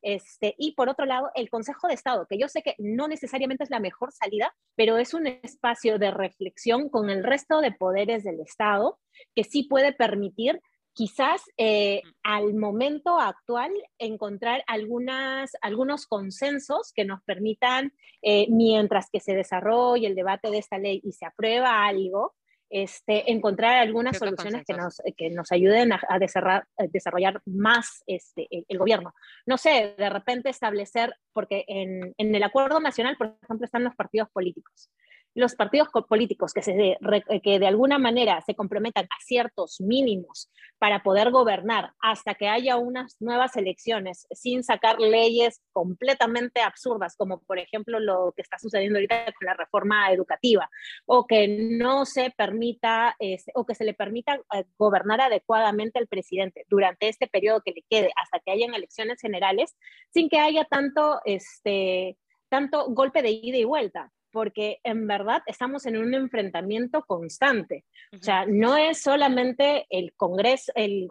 este, 0.07 0.55
y 0.57 0.77
por 0.77 0.89
otro 0.89 1.05
lado, 1.05 1.33
el 1.35 1.51
Consejo 1.51 1.89
de 1.89 1.95
Estado, 1.95 2.29
que 2.31 2.39
yo 2.39 2.47
sé 2.47 2.63
que 2.63 2.77
no 2.79 3.09
necesariamente 3.09 3.65
es 3.65 3.71
la 3.71 3.81
mejor 3.81 4.13
salida, 4.13 4.55
pero 4.77 4.99
es 4.99 5.15
un 5.15 5.27
espacio 5.27 5.99
de 5.99 6.13
reflexión 6.13 6.89
con 6.89 7.11
el 7.11 7.25
resto 7.25 7.61
de 7.61 7.73
poderes 7.73 8.23
del 8.23 8.39
Estado 8.39 9.01
que 9.35 9.43
sí 9.43 9.65
puede 9.65 9.93
permitir 9.93 10.61
quizás 10.93 11.43
eh, 11.59 12.03
al 12.23 12.55
momento 12.55 13.19
actual 13.19 13.73
encontrar 13.99 14.63
algunas, 14.69 15.51
algunos 15.61 16.07
consensos 16.07 16.93
que 16.95 17.05
nos 17.05 17.21
permitan, 17.25 17.93
eh, 18.23 18.47
mientras 18.49 19.11
que 19.11 19.19
se 19.19 19.35
desarrolle 19.35 20.07
el 20.07 20.15
debate 20.15 20.53
de 20.53 20.59
esta 20.59 20.79
ley 20.79 21.01
y 21.03 21.15
se 21.15 21.27
aprueba 21.27 21.85
algo, 21.85 22.37
este, 22.71 23.31
encontrar 23.31 23.77
algunas 23.77 24.19
soluciones 24.19 24.65
que 24.67 24.75
nos, 24.75 25.01
que 25.17 25.31
nos 25.31 25.53
ayuden 25.53 25.93
a, 25.93 26.01
desarrollar, 26.19 27.41
más 27.47 28.03
este, 28.07 28.47
el, 28.51 28.79
gobierno. 28.79 29.15
No 29.47 29.57
sé, 29.59 29.95
de 29.97 30.11
repente 30.11 30.49
establecer, 30.49 31.15
porque 31.33 31.65
en, 31.69 32.15
en, 32.19 32.35
el 32.35 32.43
acuerdo 32.43 32.81
nacional, 32.81 33.17
por 33.17 33.37
ejemplo, 33.43 33.65
están 33.65 33.85
los 33.85 33.95
partidos 33.95 34.29
políticos. 34.31 34.91
Los 35.37 35.55
partidos 35.55 35.89
políticos 36.09 36.55
que, 36.55 36.63
se 36.63 36.97
que 37.43 37.59
de 37.59 37.67
alguna 37.67 37.99
manera 37.99 38.41
se 38.41 38.55
comprometan 38.55 39.05
a 39.05 39.23
ciertos 39.23 39.81
mínimos 39.83 40.51
para 40.79 41.03
poder 41.03 41.31
gobernar 41.31 41.93
hasta 42.01 42.35
que 42.35 42.49
haya 42.49 42.79
unas 42.79 43.17
nuevas 43.21 43.55
elecciones 43.57 44.27
sin 44.31 44.65
sacar 44.65 44.99
leyes 44.99 45.61
completamente 45.73 46.63
absurdas, 46.63 47.17
como 47.17 47.43
por 47.43 47.59
ejemplo 47.59 48.01
lo 48.01 48.33
que 48.35 48.41
está 48.41 48.59
sucediendo 48.59 48.97
ahorita 48.97 49.27
con 49.39 49.45
la 49.45 49.53
reforma 49.53 50.11
educativa, 50.11 50.71
o 51.05 51.27
que 51.27 51.49
no 51.49 52.07
se 52.07 52.31
permita 52.31 53.15
este, 53.19 53.53
o 53.55 53.67
que 53.67 53.75
se 53.75 53.85
le 53.85 53.93
permita 53.93 54.41
eh, 54.55 54.65
gobernar 54.79 55.21
adecuadamente 55.21 55.99
al 55.99 56.09
presidente 56.09 56.65
durante 56.71 57.09
este 57.09 57.27
periodo 57.27 57.61
que 57.63 57.73
le 57.73 57.85
quede 57.91 58.11
hasta 58.17 58.41
que 58.41 58.53
hayan 58.53 58.75
elecciones 58.75 59.21
generales, 59.21 59.77
sin 60.15 60.31
que 60.31 60.39
haya 60.39 60.65
tanto, 60.65 61.21
este, 61.27 62.17
tanto 62.49 62.87
golpe 62.89 63.21
de 63.21 63.33
ida 63.33 63.59
y 63.59 63.65
vuelta 63.65 64.13
porque 64.37 64.81
en 64.85 65.07
verdad 65.07 65.43
estamos 65.47 65.87
en 65.87 65.97
un 65.97 66.13
enfrentamiento 66.13 67.03
constante. 67.07 67.87
O 68.13 68.19
sea, 68.19 68.45
no 68.45 68.77
es 68.77 69.01
solamente 69.01 69.87
el 69.89 70.13
Congreso, 70.15 70.73
el, 70.75 71.09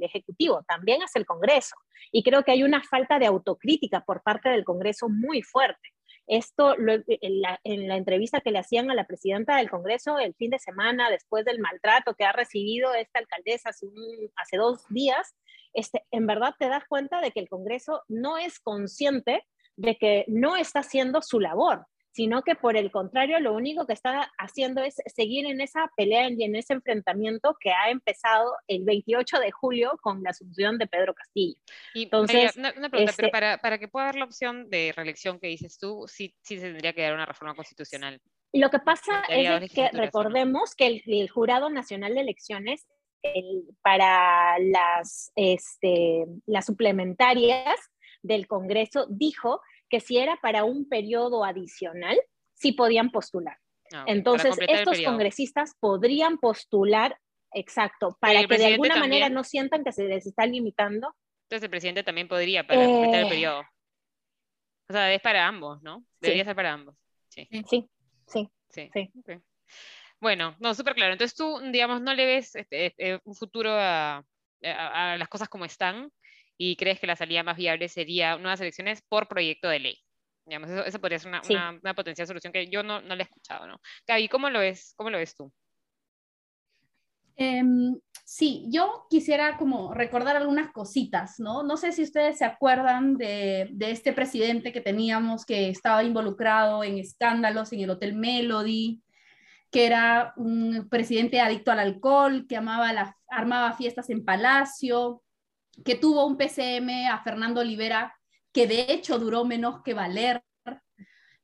Ejecutivo, 0.00 0.62
también 0.62 1.02
es 1.02 1.16
el 1.16 1.26
Congreso. 1.26 1.74
Y 2.12 2.22
creo 2.22 2.44
que 2.44 2.52
hay 2.52 2.62
una 2.62 2.80
falta 2.84 3.18
de 3.18 3.26
autocrítica 3.26 4.04
por 4.04 4.22
parte 4.22 4.50
del 4.50 4.62
Congreso 4.62 5.08
muy 5.08 5.42
fuerte. 5.42 5.88
Esto 6.28 6.76
en, 6.78 7.40
la, 7.40 7.58
entrevista 7.96 8.40
que 8.40 8.52
le 8.52 8.60
hacían 8.60 8.88
a 8.88 8.94
la 8.94 9.08
presidenta 9.08 9.56
del 9.56 9.68
Congreso 9.68 10.20
el 10.20 10.36
fin 10.36 10.50
de 10.50 10.60
semana, 10.60 11.10
después 11.10 11.44
del 11.44 11.58
maltrato 11.58 12.14
que 12.14 12.24
ha 12.24 12.30
recibido 12.30 12.94
esta 12.94 13.18
alcaldesa 13.18 13.70
hace, 13.70 13.88
hace 14.36 14.56
dos 14.58 14.84
días, 14.90 15.34
este, 15.72 16.04
en 16.12 16.28
verdad 16.28 16.54
te 16.56 16.68
das 16.68 16.84
cuenta 16.88 17.20
de 17.20 17.32
que 17.32 17.40
el 17.40 17.48
Congreso 17.48 18.04
no 18.06 18.38
es 18.38 18.60
consciente 18.60 19.44
de 19.74 19.96
que 19.96 20.24
no 20.28 20.54
está 20.54 20.78
haciendo 20.78 21.20
su 21.20 21.40
labor 21.40 21.84
sino 22.14 22.42
que 22.42 22.54
por 22.54 22.76
el 22.76 22.92
contrario, 22.92 23.40
lo 23.40 23.54
único 23.54 23.86
que 23.86 23.92
está 23.92 24.32
haciendo 24.38 24.84
es 24.84 25.02
seguir 25.06 25.46
en 25.46 25.60
esa 25.60 25.90
pelea 25.96 26.30
y 26.30 26.44
en 26.44 26.54
ese 26.54 26.72
enfrentamiento 26.74 27.56
que 27.58 27.72
ha 27.72 27.90
empezado 27.90 28.54
el 28.68 28.84
28 28.84 29.40
de 29.40 29.50
julio 29.50 29.98
con 30.00 30.22
la 30.22 30.30
asunción 30.30 30.78
de 30.78 30.86
Pedro 30.86 31.12
Castillo. 31.12 31.56
Y, 31.92 32.04
Entonces, 32.04 32.56
una, 32.56 32.70
pregunta, 32.72 32.90
pero 32.92 33.10
este 33.10 33.28
para, 33.30 33.58
para, 33.58 33.78
que 33.78 33.88
pueda 33.88 34.06
dar 34.06 34.14
la 34.14 34.26
opción 34.26 34.70
de 34.70 34.92
reelección 34.94 35.40
que 35.40 35.48
dices 35.48 35.76
tú, 35.76 36.04
sí, 36.06 36.32
sí 36.40 36.56
se 36.56 36.68
tendría 36.68 36.92
que 36.92 37.02
dar 37.02 37.14
una 37.14 37.26
reforma 37.26 37.56
constitucional. 37.56 38.20
Lo 38.52 38.70
que 38.70 38.78
pasa 38.78 39.24
es 39.28 39.72
que 39.72 39.90
recordemos 39.92 40.76
que 40.76 41.02
el, 41.04 41.28
Jurado 41.28 41.68
Nacional 41.68 42.14
de 42.14 42.20
Elecciones 42.20 42.86
para 43.82 44.56
las, 44.60 45.32
este, 45.34 46.26
las 46.46 46.66
suplementarias 46.66 47.74
del 48.22 48.46
Congreso 48.46 49.06
dijo 49.10 49.60
que 49.88 50.00
si 50.00 50.18
era 50.18 50.38
para 50.40 50.64
un 50.64 50.88
periodo 50.88 51.44
adicional, 51.44 52.20
sí 52.54 52.72
podían 52.72 53.10
postular. 53.10 53.58
Ah, 53.92 54.04
Entonces, 54.06 54.56
estos 54.66 55.00
congresistas 55.02 55.74
podrían 55.78 56.38
postular, 56.38 57.18
exacto, 57.52 58.16
para 58.20 58.46
que 58.46 58.58
de 58.58 58.66
alguna 58.66 58.96
manera 58.96 59.28
no 59.28 59.44
sientan 59.44 59.84
que 59.84 59.92
se 59.92 60.04
les 60.04 60.26
está 60.26 60.46
limitando. 60.46 61.14
Entonces, 61.44 61.64
el 61.64 61.70
presidente 61.70 62.02
también 62.02 62.28
podría 62.28 62.66
para 62.66 62.84
completar 62.84 63.20
el 63.20 63.26
eh, 63.26 63.30
periodo. 63.30 63.60
O 64.88 64.92
sea, 64.92 65.12
es 65.12 65.20
para 65.20 65.46
ambos, 65.46 65.82
¿no? 65.82 66.04
Debería 66.20 66.44
ser 66.44 66.56
para 66.56 66.72
ambos. 66.72 66.96
Sí, 67.28 67.48
sí, 67.68 67.88
sí. 68.26 68.50
sí. 68.70 69.10
Bueno, 70.20 70.56
no, 70.58 70.74
súper 70.74 70.94
claro. 70.94 71.12
Entonces 71.12 71.36
tú, 71.36 71.60
digamos, 71.70 72.00
no 72.00 72.14
le 72.14 72.26
ves 72.26 72.54
este, 72.56 72.86
este, 72.86 73.20
un 73.24 73.34
futuro 73.34 73.70
a, 73.72 74.24
las 74.62 75.28
cosas 75.28 75.48
como 75.50 75.66
están, 75.66 76.10
y 76.56 76.76
crees 76.76 77.00
que 77.00 77.06
la 77.06 77.16
salida 77.16 77.42
más 77.42 77.56
viable 77.56 77.88
sería 77.88 78.36
nuevas 78.36 78.60
elecciones 78.60 79.02
por 79.08 79.28
proyecto 79.28 79.68
de 79.68 79.80
ley. 79.80 79.98
Digamos, 80.46 80.70
eso, 80.70 81.00
podría 81.00 81.18
ser 81.18 81.28
una, 81.28 81.40
una, 81.82 81.94
potencial 81.94 82.26
solución 82.26 82.52
que 82.52 82.68
yo 82.68 82.82
no, 82.82 83.00
no 83.00 83.16
le 83.16 83.22
he 83.22 83.24
escuchado, 83.24 83.66
¿no? 83.66 83.80
Gaby, 84.06 84.28
¿cómo 84.28 84.50
lo 84.50 84.58
ves, 84.58 84.92
cómo 84.96 85.08
lo 85.08 85.16
ves 85.16 85.34
tú? 85.34 85.50
Em, 87.36 87.98
sí, 88.24 88.66
yo 88.68 89.06
quisiera 89.10 89.56
como 89.56 89.92
recordar 89.92 90.36
algunas 90.36 90.70
cositas, 90.70 91.40
¿no? 91.40 91.62
No 91.62 91.76
sé 91.76 91.92
si 91.92 92.02
ustedes 92.02 92.38
se 92.38 92.44
acuerdan 92.44 93.16
de, 93.16 93.68
de, 93.72 93.90
este 93.90 94.12
presidente 94.12 94.72
que 94.72 94.80
teníamos 94.80 95.44
que 95.44 95.68
estaba 95.68 96.04
involucrado 96.04 96.84
en 96.84 96.98
escándalos 96.98 97.72
en 97.72 97.80
el 97.80 97.90
Hotel 97.90 98.14
Melody, 98.14 99.02
que 99.74 99.86
era 99.86 100.32
un 100.36 100.88
presidente 100.88 101.40
adicto 101.40 101.72
al 101.72 101.80
alcohol, 101.80 102.46
que 102.48 102.56
amaba 102.56 102.92
la, 102.92 103.16
armaba 103.28 103.72
fiestas 103.72 104.08
en 104.10 104.24
Palacio, 104.24 105.23
que 105.84 105.94
tuvo 105.94 106.26
un 106.26 106.36
PCM 106.36 107.08
a 107.10 107.22
Fernando 107.22 107.60
Olivera, 107.60 108.14
que 108.52 108.66
de 108.66 108.86
hecho 108.88 109.18
duró 109.18 109.44
menos 109.44 109.82
que 109.82 109.94
Valer. 109.94 110.42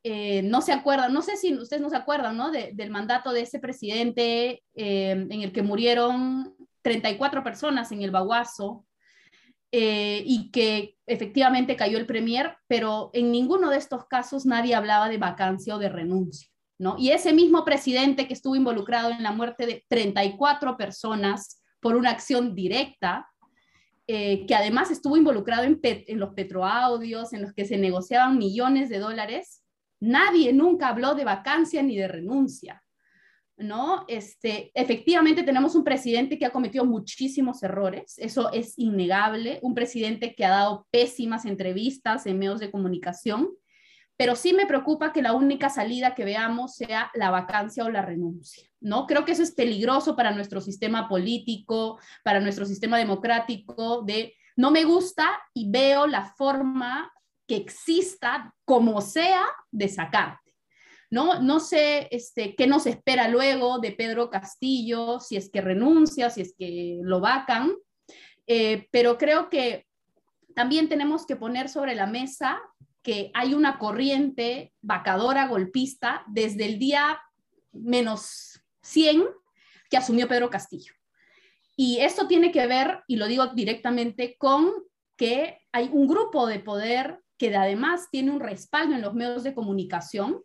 Eh, 0.02 0.42
no 0.42 0.62
se 0.62 0.72
acuerdan, 0.72 1.12
no 1.12 1.20
sé 1.20 1.36
si 1.36 1.54
ustedes 1.54 1.82
no 1.82 1.90
se 1.90 1.96
acuerdan, 1.96 2.36
¿no? 2.36 2.50
del 2.50 2.90
mandato 2.90 3.32
de 3.32 3.42
ese 3.42 3.58
presidente 3.58 4.62
eh, 4.74 5.10
en 5.10 5.42
el 5.42 5.52
que 5.52 5.62
murieron 5.62 6.54
34 6.80 7.44
personas 7.44 7.92
en 7.92 8.00
el 8.00 8.10
Baguazo 8.10 8.86
eh, 9.72 10.22
y 10.24 10.50
que 10.50 10.96
efectivamente 11.06 11.76
cayó 11.76 11.98
el 11.98 12.06
premier, 12.06 12.56
pero 12.66 13.10
en 13.12 13.30
ninguno 13.30 13.70
de 13.70 13.76
estos 13.76 14.06
casos 14.06 14.46
nadie 14.46 14.74
hablaba 14.74 15.08
de 15.08 15.18
vacancia 15.18 15.76
o 15.76 15.78
de 15.78 15.88
renuncia, 15.88 16.48
¿no? 16.78 16.96
Y 16.98 17.10
ese 17.10 17.32
mismo 17.32 17.64
presidente 17.64 18.26
que 18.26 18.34
estuvo 18.34 18.56
involucrado 18.56 19.10
en 19.10 19.22
la 19.22 19.32
muerte 19.32 19.66
de 19.66 19.84
34 19.88 20.76
personas 20.76 21.62
por 21.78 21.94
una 21.94 22.10
acción 22.10 22.54
directa, 22.54 23.29
eh, 24.12 24.44
que 24.44 24.56
además 24.56 24.90
estuvo 24.90 25.16
involucrado 25.16 25.62
en, 25.62 25.78
los 26.18 26.34
petroaudios, 26.34 27.32
en 27.32 27.42
los 27.42 27.52
que 27.52 27.64
se 27.64 27.78
negociaban 27.78 28.38
millones 28.38 28.88
de 28.88 28.98
dólares, 28.98 29.62
nadie 30.00 30.52
nunca 30.52 30.88
habló 30.88 31.14
de 31.14 31.24
vacancia 31.24 31.80
ni 31.80 31.96
de 31.96 32.08
renuncia. 32.08 32.82
¿no? 33.56 34.04
Este, 34.08 34.72
efectivamente 34.74 35.44
tenemos 35.44 35.76
un 35.76 35.84
presidente 35.84 36.40
que 36.40 36.44
ha 36.44 36.50
cometido 36.50 36.84
muchísimos 36.84 37.62
errores, 37.62 38.18
eso 38.18 38.50
es 38.52 38.76
innegable, 38.76 39.60
un 39.62 39.74
presidente 39.74 40.34
que 40.34 40.44
ha 40.44 40.50
dado 40.50 40.88
pésimas 40.90 41.44
entrevistas 41.44 42.26
en 42.26 42.40
medios 42.40 42.58
de 42.58 42.72
comunicación, 42.72 43.50
pero 44.20 44.36
sí 44.36 44.52
me 44.52 44.66
preocupa 44.66 45.14
que 45.14 45.22
la 45.22 45.32
única 45.32 45.70
salida 45.70 46.14
que 46.14 46.26
veamos 46.26 46.76
sea 46.76 47.10
la 47.14 47.30
vacancia 47.30 47.86
o 47.86 47.88
la 47.88 48.02
renuncia, 48.02 48.68
¿no? 48.78 49.06
Creo 49.06 49.24
que 49.24 49.32
eso 49.32 49.42
es 49.42 49.52
peligroso 49.52 50.14
para 50.14 50.30
nuestro 50.30 50.60
sistema 50.60 51.08
político, 51.08 51.98
para 52.22 52.38
nuestro 52.38 52.66
sistema 52.66 52.98
democrático, 52.98 54.02
de 54.02 54.34
no 54.56 54.70
me 54.70 54.84
gusta 54.84 55.26
y 55.54 55.70
veo 55.70 56.06
la 56.06 56.26
forma 56.34 57.10
que 57.48 57.56
exista, 57.56 58.54
como 58.66 59.00
sea, 59.00 59.46
de 59.70 59.88
sacarte. 59.88 60.54
¿no? 61.08 61.40
No 61.40 61.58
sé 61.58 62.06
este, 62.10 62.54
qué 62.56 62.66
nos 62.66 62.84
espera 62.84 63.26
luego 63.26 63.78
de 63.78 63.92
Pedro 63.92 64.28
Castillo, 64.28 65.18
si 65.20 65.38
es 65.38 65.48
que 65.48 65.62
renuncia, 65.62 66.28
si 66.28 66.42
es 66.42 66.54
que 66.58 66.98
lo 67.00 67.20
vacan, 67.20 67.72
eh, 68.46 68.86
pero 68.92 69.16
creo 69.16 69.48
que 69.48 69.86
también 70.54 70.90
tenemos 70.90 71.24
que 71.24 71.36
poner 71.36 71.70
sobre 71.70 71.94
la 71.94 72.06
mesa 72.06 72.60
que 73.02 73.30
hay 73.34 73.54
una 73.54 73.78
corriente 73.78 74.72
vacadora, 74.82 75.46
golpista, 75.46 76.24
desde 76.28 76.66
el 76.66 76.78
día 76.78 77.20
menos 77.72 78.60
100 78.82 79.24
que 79.88 79.96
asumió 79.96 80.28
Pedro 80.28 80.50
Castillo. 80.50 80.92
Y 81.76 81.98
esto 81.98 82.26
tiene 82.26 82.52
que 82.52 82.66
ver, 82.66 83.02
y 83.06 83.16
lo 83.16 83.26
digo 83.26 83.46
directamente, 83.48 84.36
con 84.38 84.70
que 85.16 85.60
hay 85.72 85.88
un 85.92 86.06
grupo 86.06 86.46
de 86.46 86.60
poder 86.60 87.20
que 87.38 87.54
además 87.56 88.08
tiene 88.10 88.30
un 88.30 88.40
respaldo 88.40 88.94
en 88.94 89.02
los 89.02 89.14
medios 89.14 89.42
de 89.44 89.54
comunicación 89.54 90.42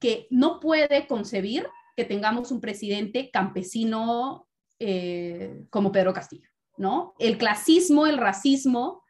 que 0.00 0.26
no 0.30 0.58
puede 0.58 1.06
concebir 1.06 1.68
que 1.96 2.04
tengamos 2.04 2.50
un 2.50 2.60
presidente 2.60 3.30
campesino 3.30 4.48
eh, 4.80 5.64
como 5.70 5.92
Pedro 5.92 6.12
Castillo, 6.12 6.48
¿no? 6.76 7.14
El 7.20 7.38
clasismo, 7.38 8.06
el 8.06 8.18
racismo 8.18 9.01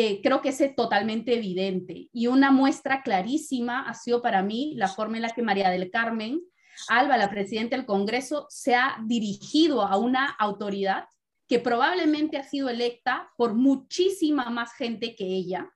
eh, 0.00 0.20
creo 0.22 0.40
que 0.40 0.50
es 0.50 0.76
totalmente 0.76 1.34
evidente. 1.34 2.08
Y 2.12 2.28
una 2.28 2.52
muestra 2.52 3.02
clarísima 3.02 3.80
ha 3.88 3.94
sido 3.94 4.22
para 4.22 4.44
mí 4.44 4.74
la 4.76 4.86
forma 4.86 5.16
en 5.16 5.22
la 5.22 5.30
que 5.30 5.42
María 5.42 5.70
del 5.70 5.90
Carmen 5.90 6.40
Alba, 6.88 7.16
la 7.16 7.28
presidenta 7.28 7.74
del 7.74 7.84
Congreso, 7.84 8.46
se 8.48 8.76
ha 8.76 8.98
dirigido 9.06 9.82
a 9.82 9.96
una 9.96 10.26
autoridad 10.38 11.06
que 11.48 11.58
probablemente 11.58 12.36
ha 12.36 12.44
sido 12.44 12.68
electa 12.68 13.28
por 13.36 13.54
muchísima 13.54 14.50
más 14.50 14.72
gente 14.74 15.16
que 15.16 15.24
ella 15.24 15.68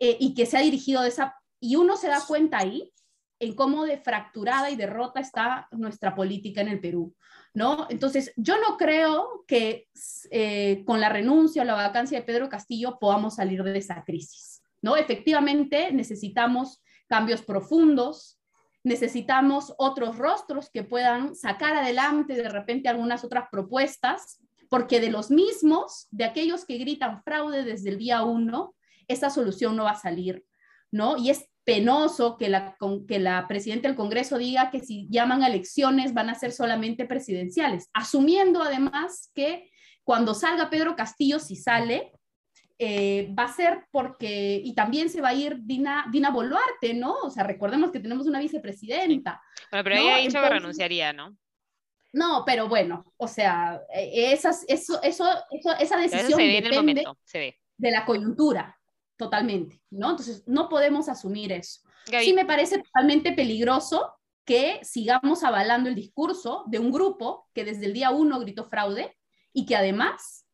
eh, 0.00 0.16
y 0.18 0.34
que 0.34 0.46
se 0.46 0.56
ha 0.58 0.60
dirigido 0.60 1.02
de 1.02 1.10
esa... 1.10 1.36
Y 1.60 1.76
uno 1.76 1.96
se 1.96 2.08
da 2.08 2.24
cuenta 2.26 2.58
ahí 2.58 2.92
en 3.38 3.54
cómo 3.54 3.84
de 3.84 3.98
fracturada 3.98 4.68
y 4.70 4.74
derrota 4.74 5.20
está 5.20 5.68
nuestra 5.70 6.16
política 6.16 6.60
en 6.60 6.68
el 6.70 6.80
Perú. 6.80 7.14
¿No? 7.54 7.86
Entonces, 7.88 8.32
yo 8.36 8.60
no 8.60 8.76
creo 8.76 9.44
que 9.46 9.88
eh, 10.30 10.82
con 10.84 11.00
la 11.00 11.08
renuncia 11.08 11.62
o 11.62 11.64
la 11.64 11.74
vacancia 11.74 12.18
de 12.18 12.26
Pedro 12.26 12.48
Castillo 12.48 12.98
podamos 13.00 13.36
salir 13.36 13.62
de 13.62 13.78
esa 13.78 14.02
crisis, 14.04 14.62
¿no? 14.82 14.96
Efectivamente, 14.96 15.92
necesitamos 15.92 16.82
cambios 17.06 17.42
profundos, 17.42 18.40
necesitamos 18.82 19.72
otros 19.78 20.18
rostros 20.18 20.68
que 20.68 20.82
puedan 20.82 21.36
sacar 21.36 21.76
adelante 21.76 22.34
de 22.34 22.48
repente 22.48 22.88
algunas 22.88 23.24
otras 23.24 23.44
propuestas, 23.50 24.40
porque 24.68 25.00
de 25.00 25.10
los 25.10 25.30
mismos, 25.30 26.08
de 26.10 26.24
aquellos 26.24 26.64
que 26.64 26.78
gritan 26.78 27.22
fraude 27.22 27.64
desde 27.64 27.90
el 27.90 27.98
día 27.98 28.24
uno, 28.24 28.74
esa 29.06 29.30
solución 29.30 29.76
no 29.76 29.84
va 29.84 29.92
a 29.92 30.00
salir, 30.00 30.44
¿no? 30.90 31.16
Y 31.16 31.30
es 31.30 31.46
penoso 31.64 32.36
que 32.36 32.48
la, 32.48 32.76
que 33.08 33.18
la 33.18 33.48
presidenta 33.48 33.88
del 33.88 33.96
Congreso 33.96 34.38
diga 34.38 34.70
que 34.70 34.80
si 34.80 35.08
llaman 35.10 35.42
a 35.42 35.48
elecciones 35.48 36.12
van 36.12 36.28
a 36.28 36.34
ser 36.34 36.52
solamente 36.52 37.06
presidenciales, 37.06 37.88
asumiendo 37.92 38.62
además 38.62 39.30
que 39.34 39.70
cuando 40.02 40.34
salga 40.34 40.68
Pedro 40.68 40.94
Castillo, 40.94 41.38
si 41.38 41.56
sale, 41.56 42.12
eh, 42.78 43.32
va 43.38 43.44
a 43.44 43.52
ser 43.52 43.86
porque, 43.90 44.60
y 44.62 44.74
también 44.74 45.08
se 45.08 45.20
va 45.20 45.28
a 45.28 45.34
ir 45.34 45.58
Dina, 45.62 46.06
Dina 46.10 46.30
Boluarte, 46.30 46.92
¿no? 46.92 47.14
O 47.22 47.30
sea, 47.30 47.44
recordemos 47.44 47.90
que 47.90 48.00
tenemos 48.00 48.26
una 48.26 48.40
vicepresidenta. 48.40 49.40
Bueno, 49.70 49.84
pero 49.84 49.96
ella 49.96 50.16
ha 50.16 50.18
dicho 50.18 50.40
que 50.40 50.48
renunciaría, 50.48 51.12
¿no? 51.12 51.36
No, 52.12 52.44
pero 52.44 52.68
bueno, 52.68 53.12
o 53.16 53.26
sea, 53.26 53.80
e, 53.92 54.32
esas, 54.32 54.64
eso, 54.68 55.02
eso, 55.02 55.26
esa 55.80 55.96
decisión 55.96 56.38
depende 56.38 57.04
de 57.76 57.90
la 57.90 58.04
coyuntura, 58.04 58.78
totalmente, 59.16 59.80
¿no? 59.90 60.10
Entonces, 60.10 60.42
no 60.46 60.68
podemos 60.68 61.08
asumir 61.08 61.52
eso. 61.52 61.80
Sí 62.06 62.32
me 62.34 62.44
parece 62.44 62.78
totalmente 62.78 63.32
peligroso 63.32 64.14
que 64.44 64.80
sigamos 64.82 65.42
avalando 65.42 65.88
el 65.88 65.94
discurso 65.94 66.64
de 66.66 66.78
un 66.78 66.92
grupo 66.92 67.48
que 67.54 67.64
desde 67.64 67.86
el 67.86 67.94
día 67.94 68.10
uno 68.10 68.40
gritó 68.40 68.64
fraude 68.66 69.16
y 69.52 69.64
que 69.64 69.76
además 69.76 70.44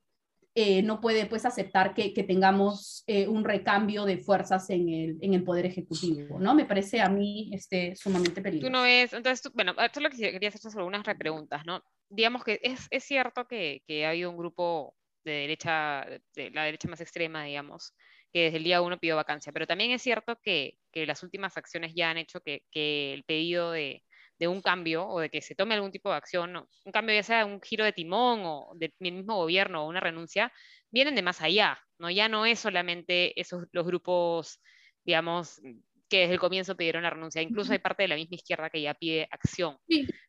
eh, 0.54 0.82
no 0.82 1.00
puede 1.00 1.26
pues 1.26 1.46
aceptar 1.46 1.94
que, 1.94 2.10
tengamos 2.24 3.04
eh, 3.06 3.28
un 3.28 3.44
recambio 3.44 4.04
de 4.04 4.18
fuerzas 4.18 4.68
en 4.70 4.88
el, 4.88 5.18
en 5.20 5.34
el, 5.34 5.44
Poder 5.44 5.64
Ejecutivo, 5.64 6.40
¿no? 6.40 6.54
Me 6.54 6.64
parece 6.64 7.00
a 7.00 7.08
mí 7.08 7.50
este, 7.54 7.94
sumamente 7.94 8.42
peligroso. 8.42 8.68
Tú 8.68 8.72
no 8.72 8.82
ves, 8.82 9.12
entonces, 9.12 9.52
bueno, 9.54 9.72
esto 9.78 10.00
es 10.00 10.02
lo 10.02 10.10
que 10.10 10.32
quería 10.32 10.48
hacer 10.48 10.60
sobre 10.60 10.84
unas 10.84 11.06
repreguntas, 11.06 11.64
¿no? 11.64 11.82
Digamos 12.08 12.42
que 12.42 12.58
es, 12.62 12.88
es 12.90 13.04
cierto 13.04 13.46
que, 13.46 13.82
que, 13.86 14.04
ha 14.04 14.10
habido 14.10 14.30
un 14.30 14.36
grupo 14.36 14.96
de 15.24 15.32
derecha, 15.32 16.04
de 16.34 16.50
la 16.50 16.64
derecha 16.64 16.88
más 16.88 17.00
extrema, 17.00 17.44
digamos, 17.44 17.94
que 18.32 18.44
desde 18.44 18.58
el 18.58 18.64
día 18.64 18.82
uno 18.82 18.98
pidió 18.98 19.16
vacancia, 19.16 19.52
pero 19.52 19.66
también 19.66 19.90
es 19.90 20.02
cierto 20.02 20.38
que, 20.42 20.74
que 20.92 21.06
las 21.06 21.22
últimas 21.22 21.56
acciones 21.56 21.92
ya 21.94 22.10
han 22.10 22.18
hecho 22.18 22.40
que, 22.40 22.62
que 22.70 23.12
el 23.14 23.24
pedido 23.24 23.72
de, 23.72 24.02
de 24.40 24.48
un 24.48 24.62
cambio 24.62 25.06
o 25.06 25.20
de 25.20 25.28
que 25.28 25.42
se 25.42 25.54
tome 25.54 25.74
algún 25.74 25.92
tipo 25.92 26.08
de 26.08 26.16
acción, 26.16 26.56
un 26.56 26.92
cambio 26.92 27.14
ya 27.14 27.22
sea 27.22 27.44
un 27.44 27.60
giro 27.60 27.84
de 27.84 27.92
timón 27.92 28.40
o 28.44 28.72
del 28.74 28.92
mismo 28.98 29.36
gobierno 29.36 29.84
o 29.84 29.88
una 29.88 30.00
renuncia, 30.00 30.50
vienen 30.90 31.14
de 31.14 31.22
más 31.22 31.42
allá, 31.42 31.78
¿no? 31.98 32.10
Ya 32.10 32.28
no 32.28 32.46
es 32.46 32.58
solamente 32.58 33.38
esos 33.38 33.66
los 33.72 33.86
grupos, 33.86 34.62
digamos, 35.04 35.60
que 36.08 36.20
desde 36.20 36.32
el 36.34 36.40
comienzo 36.40 36.74
pidieron 36.74 37.02
la 37.02 37.10
renuncia, 37.10 37.42
incluso 37.42 37.72
hay 37.72 37.80
parte 37.80 38.04
de 38.04 38.08
la 38.08 38.16
misma 38.16 38.34
izquierda 38.36 38.70
que 38.70 38.80
ya 38.80 38.94
pide 38.94 39.28
acción, 39.30 39.76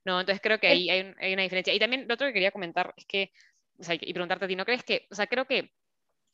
¿no? 0.06 0.20
Entonces 0.20 0.42
creo 0.44 0.60
que 0.60 0.68
ahí 0.68 0.90
hay, 0.90 1.14
hay, 1.18 1.34
una 1.34 1.44
diferencia. 1.44 1.74
Y 1.74 1.80
también 1.80 2.06
lo 2.06 2.14
otro 2.14 2.28
que 2.28 2.34
quería 2.34 2.52
comentar 2.52 2.94
es 2.98 3.06
que, 3.06 3.32
o 3.80 3.84
sea, 3.84 3.96
y 3.96 4.14
preguntarte 4.14 4.44
a 4.44 4.48
ti, 4.50 4.58
¿no 4.58 4.66
crees 4.66 4.84
que, 4.84 5.08
o 5.10 5.16
sea, 5.16 5.28
creo 5.28 5.46
que 5.46 5.72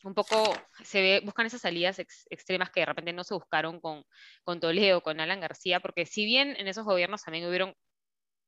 un 0.04 0.14
poco 0.14 0.54
se 0.84 1.02
ve, 1.02 1.22
buscan 1.24 1.46
esas 1.46 1.62
salidas 1.62 2.00
extremas 2.00 2.70
que 2.70 2.82
de 2.82 2.86
repente 2.86 3.14
no 3.14 3.24
se 3.24 3.34
buscaron 3.34 3.80
con, 3.80 4.04
con 4.44 4.60
Toledo, 4.60 5.02
con 5.02 5.20
Alan 5.20 5.40
García, 5.42 5.80
porque 5.80 6.06
si 6.06 6.26
bien 6.26 6.56
en 6.58 6.68
esos 6.68 6.86
gobiernos 6.86 7.24
también 7.24 7.48
hubieron 7.48 7.74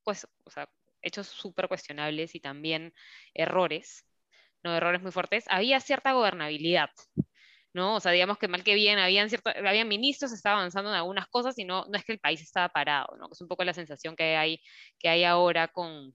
pues, 0.03 0.27
o 0.45 0.51
sea, 0.51 0.69
hechos 1.01 1.27
súper 1.27 1.67
cuestionables 1.67 2.35
y 2.35 2.39
también 2.39 2.93
errores, 3.33 4.05
¿no? 4.63 4.75
errores 4.75 5.01
muy 5.01 5.11
fuertes, 5.11 5.45
había 5.49 5.79
cierta 5.79 6.13
gobernabilidad. 6.13 6.89
¿no? 7.73 7.95
O 7.95 7.99
sea, 7.99 8.11
digamos 8.11 8.37
que 8.39 8.47
mal 8.47 8.63
que 8.63 8.73
bien, 8.75 8.97
habían, 8.99 9.29
cierto, 9.29 9.51
habían 9.51 9.87
ministros, 9.87 10.31
estaba 10.31 10.57
avanzando 10.57 10.89
en 10.89 10.95
algunas 10.95 11.27
cosas 11.27 11.57
y 11.59 11.65
no, 11.65 11.85
no 11.85 11.97
es 11.97 12.03
que 12.03 12.13
el 12.13 12.19
país 12.19 12.41
estaba 12.41 12.69
parado, 12.69 13.15
¿no? 13.17 13.29
Es 13.31 13.41
un 13.41 13.47
poco 13.47 13.63
la 13.63 13.73
sensación 13.73 14.15
que 14.15 14.35
hay, 14.35 14.59
que 14.97 15.09
hay 15.09 15.23
ahora 15.23 15.67
con, 15.67 16.11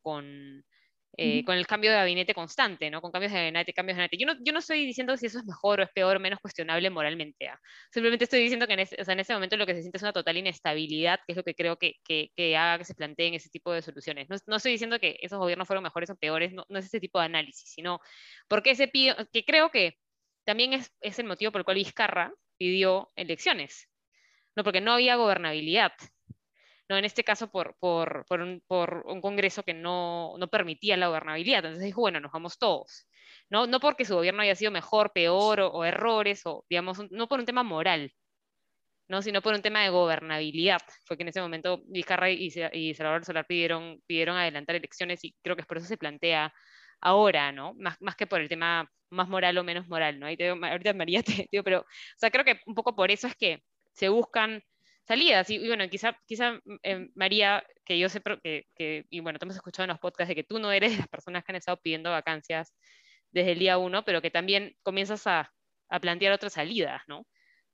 eh, 1.16 1.44
con 1.44 1.56
el 1.56 1.66
cambio 1.66 1.90
de 1.90 1.97
gabinete 1.97 2.35
constante, 2.35 2.90
¿no? 2.90 3.00
Con 3.00 3.12
cambios 3.12 3.33
de 3.33 3.38
gabinete, 3.38 3.73
cambios 3.73 3.97
de 3.97 4.02
gabinete. 4.02 4.16
Yo 4.16 4.26
no, 4.26 4.35
yo 4.44 4.52
no 4.52 4.59
estoy 4.59 4.85
diciendo 4.85 5.16
si 5.16 5.26
eso 5.26 5.38
es 5.38 5.44
mejor 5.44 5.80
o 5.80 5.83
es 5.85 5.90
peor 5.90 6.16
o 6.16 6.21
menos 6.21 6.40
cuestionable 6.40 6.90
moralmente. 6.90 7.49
¿ah? 7.49 7.61
Simplemente 7.92 8.25
estoy 8.25 8.40
diciendo 8.40 8.66
que 8.66 8.75
en 8.75 8.80
ese, 8.80 8.97
o 9.00 9.04
sea, 9.04 9.14
en 9.14 9.21
ese, 9.21 9.33
momento 9.35 9.56
lo 9.56 9.66
que 9.66 9.75
se 9.75 9.83
siente 9.83 9.99
es 9.99 10.02
una 10.02 10.12
total 10.12 10.37
inestabilidad, 10.37 11.21
que 11.26 11.33
es 11.33 11.37
lo 11.37 11.44
que 11.44 11.54
creo 11.54 11.76
que, 11.76 11.94
que, 12.04 12.30
que 12.35 12.56
haga 12.56 12.78
que 12.78 12.85
se 12.85 12.94
planteen 12.94 13.35
ese 13.35 13.49
tipo 13.50 13.73
de 13.73 13.83
soluciones. 13.83 14.28
No, 14.28 14.37
no, 14.47 14.56
estoy 14.56 14.73
diciendo 14.73 14.99
que 14.99 15.18
esos 15.21 15.38
gobiernos 15.38 15.66
fueron 15.66 15.85
mejores 15.85 16.11
o 16.11 16.16
peores, 16.16 16.52
no, 16.52 16.64
no 16.68 16.78
es 16.78 16.87
ese 16.87 17.00
tipo 17.00 17.18
de 17.21 17.26
análisis, 17.26 17.71
sino 17.71 18.00
porque 18.49 18.71
ese 18.71 18.88
pido, 18.88 19.16
que 19.33 19.44
creo 19.44 19.71
que 19.71 19.97
también 20.44 20.73
es, 20.73 20.92
es 21.00 21.18
el 21.18 21.26
motivo 21.26 21.52
por 21.52 21.61
el 21.61 21.64
cual 21.64 21.76
Vizcarra 21.76 22.33
pidió 22.59 23.12
elecciones. 23.16 23.88
No, 24.56 24.62
porque 24.64 24.80
no 24.80 24.92
había 24.92 25.16
gobernabilidad. 25.16 25.92
¿No? 26.88 26.97
En 26.97 27.05
este 27.05 27.25
caso 27.25 27.50
por, 27.50 27.76
por, 27.79 28.25
por, 28.29 28.41
un, 28.41 28.62
por 28.67 29.05
un, 29.07 29.21
Congreso 29.21 29.62
que 29.62 29.75
no, 29.75 30.35
no, 30.38 30.49
permitía 30.49 30.97
la 30.97 31.09
gobernabilidad. 31.09 31.59
Entonces 31.59 31.85
dijo, 31.85 32.00
bueno, 32.00 32.21
nos 32.21 32.33
vamos 32.33 32.59
todos. 32.59 33.09
No, 33.50 33.67
no 33.67 33.81
porque 33.81 34.05
su 34.05 34.14
gobierno 34.14 34.43
haya 34.43 34.55
sido 34.55 34.71
mejor, 34.71 35.12
peor 35.12 35.61
o, 35.61 35.85
errores, 35.85 36.43
o 36.47 36.64
digamos, 36.69 36.99
no 37.11 37.29
por 37.29 37.41
un 37.41 37.47
tema 37.47 37.62
moral, 37.62 38.12
¿no? 39.09 39.23
sino 39.23 39.43
por 39.43 39.55
un 39.55 39.62
tema 39.62 39.83
de 39.83 39.91
gobernabilidad. 39.91 40.81
Fue 41.07 41.17
que 41.17 41.23
en 41.23 41.29
ese 41.29 41.41
momento 41.41 41.83
Vizcarra 41.87 42.31
y, 42.31 42.53
y 42.73 42.95
Salvador 42.95 43.25
Solar 43.25 43.47
pidieron, 43.47 44.00
pidieron 44.07 44.37
adelantar 44.37 44.76
elecciones 44.76 45.25
y 45.25 45.35
creo 45.43 45.57
que 45.57 45.62
es 45.62 45.69
por 45.69 45.79
eso 45.79 45.87
se 45.87 45.99
plantea 45.99 46.53
ahora, 47.00 47.53
¿no? 47.53 47.75
Más, 47.75 48.00
más 48.00 48.17
que 48.17 48.26
por 48.26 48.41
el 48.41 48.49
tema 48.49 48.91
más 49.11 49.29
moral 49.29 49.57
o 49.59 49.64
menos 49.64 49.88
moral, 49.88 50.19
¿no? 50.19 50.26
ahorita 50.26 50.95
María 50.95 51.23
te 51.47 51.49
digo, 51.50 51.64
pero, 51.64 51.81
o 51.81 51.87
sea, 52.17 52.31
creo 52.31 52.45
que 52.45 52.61
un 52.67 52.75
poco 52.75 52.97
por 52.97 53.11
eso 53.11 53.26
es 53.26 53.37
que 53.37 53.63
se 53.93 54.08
buscan 54.08 54.63
salidas. 55.04 55.49
Y, 55.50 55.67
bueno, 55.67 55.88
quizá, 55.88 56.19
quizá 56.26 56.60
eh, 56.82 57.08
María, 57.14 57.64
que 57.84 57.99
yo 57.99 58.08
sé, 58.08 58.23
que, 58.43 58.67
que, 58.75 59.06
y 59.10 59.21
bueno, 59.21 59.38
te 59.38 59.45
hemos 59.45 59.56
escuchado 59.56 59.84
en 59.84 59.90
los 59.90 59.99
podcasts 59.99 60.28
de 60.28 60.34
que 60.34 60.45
tú 60.45 60.58
no 60.58 60.73
eres 60.73 60.93
de 60.93 60.99
las 60.99 61.08
personas 61.08 61.45
que 61.45 61.52
han 61.52 61.56
estado 61.56 61.80
pidiendo 61.80 62.10
vacancias 62.10 62.75
desde 63.30 63.52
el 63.52 63.58
día 63.58 63.78
uno, 63.78 64.04
pero 64.04 64.23
que 64.23 64.30
también 64.30 64.76
comienzas 64.82 65.26
a, 65.26 65.52
a 65.88 66.00
plantear 66.00 66.32
otras 66.32 66.54
salidas, 66.54 67.02
¿no? 67.06 67.26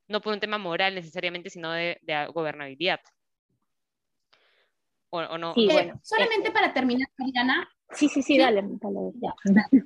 No 0.08 0.20
por 0.20 0.32
un 0.32 0.40
tema 0.40 0.58
moral 0.58 0.94
necesariamente, 0.94 1.50
sino 1.50 1.70
de, 1.72 1.98
de 2.02 2.26
gobernabilidad. 2.26 3.00
¿O, 5.10 5.18
o 5.18 5.38
no? 5.38 5.54
Sí, 5.54 5.66
bueno, 5.70 6.00
solamente 6.02 6.48
eh, 6.48 6.52
para 6.52 6.72
terminar, 6.72 7.08
Mariana. 7.16 7.68
Sí, 7.92 8.08
sí, 8.08 8.22
sí, 8.22 8.38
dale, 8.38 8.62
dale 8.62 9.12
ya. 9.20 9.34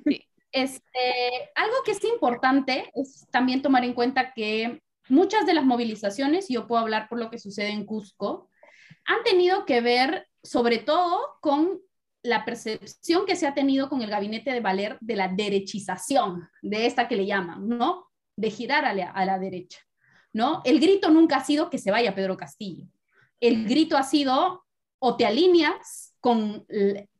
Sí. 0.05 0.27
Este, 0.51 1.51
algo 1.55 1.75
que 1.83 1.91
es 1.91 2.03
importante 2.05 2.89
es 2.95 3.27
también 3.29 3.61
tomar 3.61 3.83
en 3.83 3.93
cuenta 3.93 4.31
que 4.33 4.81
muchas 5.09 5.45
de 5.45 5.53
las 5.53 5.65
movilizaciones, 5.65 6.47
yo 6.49 6.67
puedo 6.67 6.81
hablar 6.81 7.07
por 7.09 7.19
lo 7.19 7.29
que 7.29 7.39
sucede 7.39 7.69
en 7.69 7.85
Cusco, 7.85 8.49
han 9.05 9.23
tenido 9.23 9.65
que 9.65 9.81
ver 9.81 10.27
sobre 10.43 10.79
todo 10.79 11.37
con 11.41 11.79
la 12.23 12.43
percepción 12.43 13.25
que 13.25 13.35
se 13.35 13.47
ha 13.47 13.53
tenido 13.53 13.87
con 13.87 14.01
el 14.01 14.09
gabinete 14.09 14.51
de 14.51 14.59
Valer 14.59 14.97
de 14.99 15.15
la 15.15 15.27
derechización, 15.27 16.47
de 16.61 16.87
esta 16.87 17.07
que 17.07 17.15
le 17.15 17.25
llaman, 17.25 17.67
¿no? 17.67 18.07
De 18.35 18.49
girar 18.49 18.83
a 18.85 18.93
la, 18.93 19.39
derecha, 19.39 19.79
¿no? 20.33 20.61
El 20.65 20.79
grito 20.79 21.09
nunca 21.11 21.37
ha 21.37 21.43
sido 21.43 21.69
que 21.69 21.77
se 21.77 21.91
vaya 21.91 22.15
Pedro 22.15 22.35
Castillo. 22.35 22.87
El 23.39 23.65
grito 23.67 23.95
ha 23.95 24.03
sido 24.03 24.65
o 24.99 25.17
te 25.17 25.25
alineas 25.25 26.15
con 26.19 26.65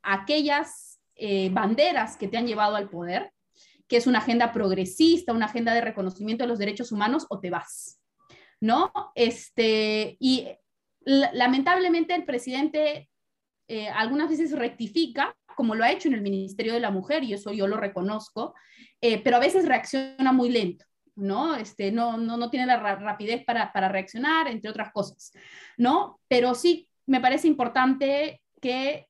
aquellas 0.02 1.00
eh, 1.14 1.50
banderas 1.50 2.16
que 2.16 2.26
te 2.26 2.36
han 2.36 2.46
llevado 2.46 2.74
al 2.74 2.90
poder, 2.90 3.32
que 3.88 3.96
es 3.96 4.06
una 4.06 4.18
agenda 4.18 4.52
progresista, 4.52 5.32
una 5.32 5.46
agenda 5.46 5.74
de 5.74 5.80
reconocimiento 5.80 6.44
de 6.44 6.48
los 6.48 6.58
derechos 6.58 6.92
humanos, 6.92 7.26
o 7.28 7.40
te 7.40 7.50
vas, 7.50 8.00
¿no? 8.60 8.92
Este, 9.14 10.16
y 10.18 10.48
lamentablemente 11.04 12.14
el 12.14 12.24
presidente 12.24 13.08
eh, 13.68 13.88
algunas 13.88 14.28
veces 14.28 14.52
rectifica, 14.52 15.36
como 15.56 15.74
lo 15.74 15.84
ha 15.84 15.92
hecho 15.92 16.08
en 16.08 16.14
el 16.14 16.22
Ministerio 16.22 16.72
de 16.74 16.80
la 16.80 16.90
Mujer, 16.90 17.24
y 17.24 17.32
eso 17.32 17.52
yo 17.52 17.66
lo 17.66 17.76
reconozco, 17.76 18.54
eh, 19.00 19.22
pero 19.22 19.36
a 19.36 19.40
veces 19.40 19.66
reacciona 19.66 20.32
muy 20.32 20.50
lento. 20.50 20.84
¿no? 21.16 21.54
Este, 21.54 21.90
no, 21.90 22.18
no, 22.18 22.36
no 22.36 22.50
tiene 22.50 22.66
la 22.66 22.76
rapidez 22.76 23.42
para, 23.44 23.72
para 23.72 23.88
reaccionar, 23.88 24.48
entre 24.48 24.70
otras 24.70 24.92
cosas, 24.92 25.32
¿no? 25.78 26.20
Pero 26.28 26.54
sí 26.54 26.90
me 27.06 27.20
parece 27.20 27.48
importante 27.48 28.42
que 28.60 29.08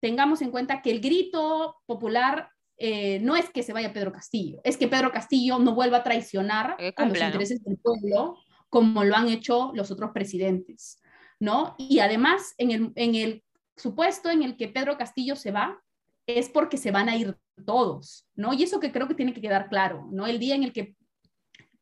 tengamos 0.00 0.42
en 0.42 0.50
cuenta 0.50 0.82
que 0.82 0.90
el 0.90 1.00
grito 1.00 1.76
popular 1.86 2.51
eh, 2.84 3.20
no 3.20 3.36
es 3.36 3.48
que 3.48 3.62
se 3.62 3.72
vaya 3.72 3.92
Pedro 3.92 4.10
Castillo, 4.10 4.60
es 4.64 4.76
que 4.76 4.88
Pedro 4.88 5.12
Castillo 5.12 5.60
no 5.60 5.72
vuelva 5.72 5.98
a 5.98 6.02
traicionar 6.02 6.76
a 6.96 7.04
los 7.06 7.20
intereses 7.20 7.62
del 7.62 7.78
pueblo 7.78 8.38
como 8.68 9.04
lo 9.04 9.14
han 9.14 9.28
hecho 9.28 9.70
los 9.72 9.92
otros 9.92 10.10
presidentes, 10.10 11.00
¿no? 11.38 11.76
Y 11.78 12.00
además, 12.00 12.54
en 12.58 12.72
el, 12.72 12.92
en 12.96 13.14
el 13.14 13.44
supuesto 13.76 14.30
en 14.30 14.42
el 14.42 14.56
que 14.56 14.66
Pedro 14.66 14.98
Castillo 14.98 15.36
se 15.36 15.52
va, 15.52 15.80
es 16.26 16.48
porque 16.48 16.76
se 16.76 16.90
van 16.90 17.08
a 17.08 17.16
ir 17.16 17.36
todos, 17.64 18.26
¿no? 18.34 18.52
Y 18.52 18.64
eso 18.64 18.80
que 18.80 18.90
creo 18.90 19.06
que 19.06 19.14
tiene 19.14 19.32
que 19.32 19.40
quedar 19.40 19.68
claro, 19.68 20.08
¿no? 20.10 20.26
El 20.26 20.40
día 20.40 20.56
en 20.56 20.64
el 20.64 20.72
que 20.72 20.96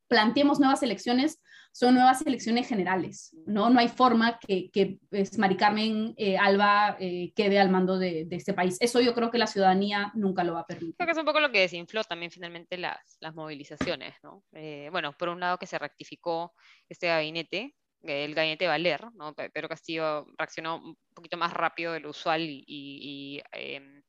planteemos 0.07 0.61
nuevas 0.61 0.83
elecciones, 0.83 1.41
son 1.73 1.95
nuevas 1.95 2.25
elecciones 2.27 2.69
generales, 2.69 3.35
¿no? 3.47 3.71
No 3.71 3.79
hay 3.79 3.89
forma 3.89 4.39
que, 4.39 4.71
que 4.71 4.99
pues, 5.09 5.39
Mari 5.39 5.57
Carmen 5.57 6.15
eh, 6.17 6.37
Alba 6.37 6.97
eh, 6.99 7.33
quede 7.35 7.59
al 7.59 7.71
mando 7.71 7.99
de, 7.99 8.27
este 8.31 8.55
país. 8.55 8.77
Eso 8.81 9.01
yo 9.01 9.15
creo 9.15 9.31
que 9.31 9.39
la 9.39 9.47
ciudadanía 9.47 10.11
nunca 10.15 10.43
lo 10.43 10.55
va 10.55 10.61
a 10.61 10.67
permitir. 10.67 10.97
Creo 10.97 11.07
que 11.07 11.13
es 11.13 11.19
un 11.19 11.25
poco 11.25 11.41
lo 11.41 11.53
que 11.53 11.61
desinfló 11.61 12.03
también 12.05 12.31
finalmente 12.31 12.77
las, 12.77 13.17
las 13.21 13.35
movilizaciones, 13.35 14.17
¿no? 14.23 14.43
Eh, 14.53 14.89
bueno, 14.91 15.13
por 15.13 15.29
un 15.29 15.41
lado 15.41 15.59
que 15.59 15.67
se 15.67 15.79
rectificó 15.79 16.55
este 16.89 17.07
gabinete, 17.07 17.75
el 18.03 18.35
gabinete 18.35 18.67
Valer, 18.67 19.05
¿no? 19.15 19.35
Pedro 19.35 19.69
Castillo 19.69 20.27
reaccionó 20.39 20.77
un 20.77 20.97
poquito 21.15 21.37
más 21.37 21.53
rápido 21.53 21.93
de 21.93 22.01
lo 22.01 22.11
usual 22.11 22.43
y, 22.43 23.43
em, 23.53 24.03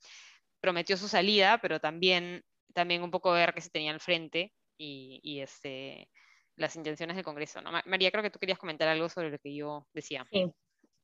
prometió 0.60 0.98
su 0.98 1.08
salida, 1.08 1.60
pero 1.62 1.80
también, 1.80 2.44
también 2.74 3.04
un 3.04 3.12
poco 3.12 3.32
ver 3.32 3.54
qué 3.54 3.62
se 3.62 3.70
tenía 3.70 3.92
al 3.92 4.00
frente 4.00 4.54
y, 4.78 5.20
y 5.24 5.42
este 5.42 6.08
las 6.62 6.76
intenciones 6.76 7.16
del 7.16 7.26
Congreso. 7.26 7.60
María, 7.86 8.12
creo 8.12 8.24
que 8.24 8.30
tú 8.30 8.40
querías 8.40 8.60
comentar 8.60 8.88
algo 8.88 9.10
sobre 9.10 9.32
lo 9.32 9.40
que 9.40 9.54
yo 9.54 9.86
decía. 9.94 10.26
Sí. 10.32 10.52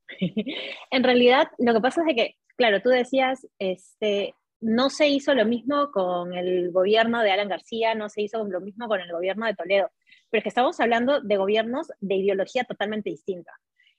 en 0.91 1.03
realidad, 1.03 1.47
lo 1.57 1.73
que 1.73 1.81
pasa 1.81 2.01
es 2.07 2.15
que, 2.15 2.35
claro, 2.55 2.81
tú 2.81 2.89
decías, 2.89 3.45
este, 3.59 4.33
no 4.61 4.89
se 4.89 5.07
hizo 5.09 5.33
lo 5.33 5.45
mismo 5.45 5.91
con 5.91 6.33
el 6.33 6.71
gobierno 6.71 7.21
de 7.21 7.31
Alan 7.31 7.49
García, 7.49 7.95
no 7.95 8.09
se 8.09 8.21
hizo 8.21 8.43
lo 8.45 8.61
mismo 8.61 8.87
con 8.87 9.01
el 9.01 9.11
gobierno 9.11 9.45
de 9.45 9.55
Toledo, 9.55 9.89
pero 10.29 10.39
es 10.39 10.43
que 10.43 10.49
estamos 10.49 10.79
hablando 10.79 11.21
de 11.21 11.37
gobiernos 11.37 11.91
de 11.99 12.15
ideología 12.15 12.63
totalmente 12.63 13.09
distinta. 13.09 13.51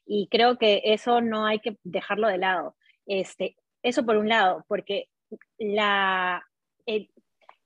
Y 0.07 0.29
creo 0.31 0.57
que 0.57 0.81
eso 0.85 1.21
no 1.21 1.47
hay 1.47 1.59
que 1.59 1.77
dejarlo 1.85 2.29
de 2.29 2.39
lado. 2.39 2.77
Este, 3.07 3.57
eso 3.83 4.05
por 4.05 4.17
un 4.17 4.29
lado, 4.29 4.65
porque 4.69 5.09
la, 5.59 6.43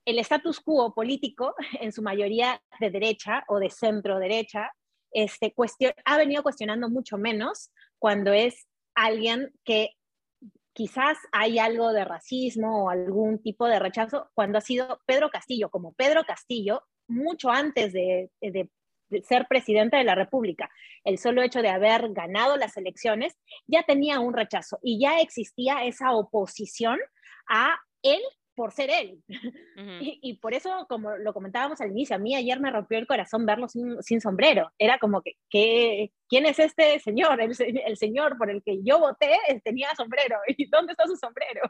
el 0.05 0.19
status 0.19 0.59
quo 0.59 0.93
político, 0.93 1.55
en 1.79 1.91
su 1.91 2.01
mayoría 2.01 2.61
de 2.79 2.89
derecha 2.89 3.43
o 3.47 3.59
de 3.59 3.69
centro 3.69 4.19
derecha, 4.19 4.71
este, 5.11 5.53
ha 6.05 6.17
venido 6.17 6.41
cuestionando 6.41 6.89
mucho 6.89 7.17
menos 7.17 7.71
cuando 7.99 8.33
es 8.33 8.67
alguien 8.95 9.51
que 9.63 9.91
quizás 10.73 11.17
hay 11.31 11.59
algo 11.59 11.93
de 11.93 12.03
racismo 12.03 12.85
o 12.85 12.89
algún 12.89 13.41
tipo 13.41 13.67
de 13.67 13.79
rechazo, 13.79 14.29
cuando 14.33 14.57
ha 14.57 14.61
sido 14.61 14.99
Pedro 15.05 15.29
Castillo, 15.29 15.69
como 15.69 15.93
Pedro 15.93 16.23
Castillo, 16.23 16.83
mucho 17.07 17.51
antes 17.51 17.93
de, 17.93 18.31
de, 18.41 18.69
ser 19.23 19.45
presidente 19.47 19.97
de 19.97 20.03
la 20.03 20.15
República, 20.15 20.71
el 21.03 21.19
solo 21.19 21.43
hecho 21.43 21.61
de 21.61 21.69
haber 21.69 22.11
ganado 22.13 22.57
las 22.57 22.75
elecciones, 22.77 23.37
ya 23.67 23.83
tenía 23.83 24.19
un 24.19 24.33
rechazo 24.33 24.79
y 24.81 24.99
ya 24.99 25.19
existía 25.19 25.83
esa 25.85 26.13
oposición 26.13 26.97
a 27.47 27.77
él 28.01 28.21
por 28.55 28.71
ser 28.71 28.89
él. 28.89 29.23
y, 29.99 30.37
por 30.37 30.53
eso, 30.53 30.85
como 30.89 31.15
lo 31.17 31.33
comentábamos 31.33 31.81
al 31.81 31.91
inicio, 31.91 32.15
a 32.15 32.19
mí 32.19 32.35
ayer 32.35 32.59
me 32.59 32.71
rompió 32.71 32.97
el 32.97 33.07
corazón 33.07 33.45
verlo 33.45 33.67
sin, 33.67 34.21
sombrero. 34.21 34.71
Era 34.77 34.97
como 34.99 35.21
que, 35.21 36.11
¿quién 36.29 36.45
es 36.45 36.59
este 36.59 36.99
señor? 36.99 37.41
El, 37.41 37.53
el, 37.85 37.97
señor 37.97 38.37
por 38.37 38.49
el 38.49 38.61
que 38.63 38.79
yo 38.83 38.99
voté 38.99 39.37
tenía 39.63 39.89
sombrero. 39.95 40.37
¿Y 40.47 40.67
dónde 40.69 40.93
está 40.93 41.05
su 41.07 41.15
sombrero? 41.15 41.61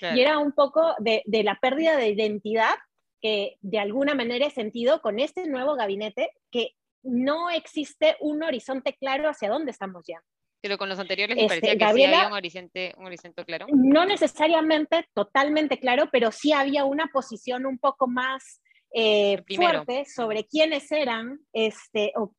Y 0.00 0.20
era 0.20 0.38
un 0.38 0.52
poco 0.52 0.94
de, 0.98 1.22
de 1.26 1.42
la 1.42 1.58
pérdida 1.60 1.96
de 1.96 2.08
identidad 2.08 2.74
que 3.20 3.56
de 3.62 3.78
alguna 3.78 4.14
manera 4.14 4.46
he 4.46 4.50
sentido 4.50 5.00
con 5.00 5.18
este 5.18 5.46
nuevo 5.46 5.76
gabinete, 5.76 6.30
que 6.50 6.72
no 7.02 7.48
existe 7.50 8.16
un 8.20 8.42
horizonte 8.42 8.94
claro 8.98 9.28
hacia 9.28 9.48
dónde 9.48 9.70
estamos 9.70 10.04
ya. 10.06 10.22
Pero 10.64 10.78
con 10.78 10.88
los 10.88 10.98
anteriores 10.98 11.36
me 11.36 11.42
este, 11.42 11.60
parecía 11.60 11.72
que 11.76 11.94
sí 11.94 12.04
había 12.04 12.26
un 12.26 12.32
horizonte, 12.32 12.94
un 12.96 13.04
horizonte 13.04 13.44
claro. 13.44 13.66
No 13.68 14.06
necesariamente 14.06 15.06
totalmente 15.12 15.78
claro, 15.78 16.08
pero 16.10 16.32
sí 16.32 16.54
había 16.54 16.86
una 16.86 17.08
posición 17.08 17.66
un 17.66 17.76
poco 17.76 18.06
más 18.06 18.62
eh, 18.94 19.42
fuerte 19.54 20.06
sobre 20.06 20.46
quiénes 20.46 20.90
eran 20.90 21.38
este, 21.52 22.14
o, 22.16 22.32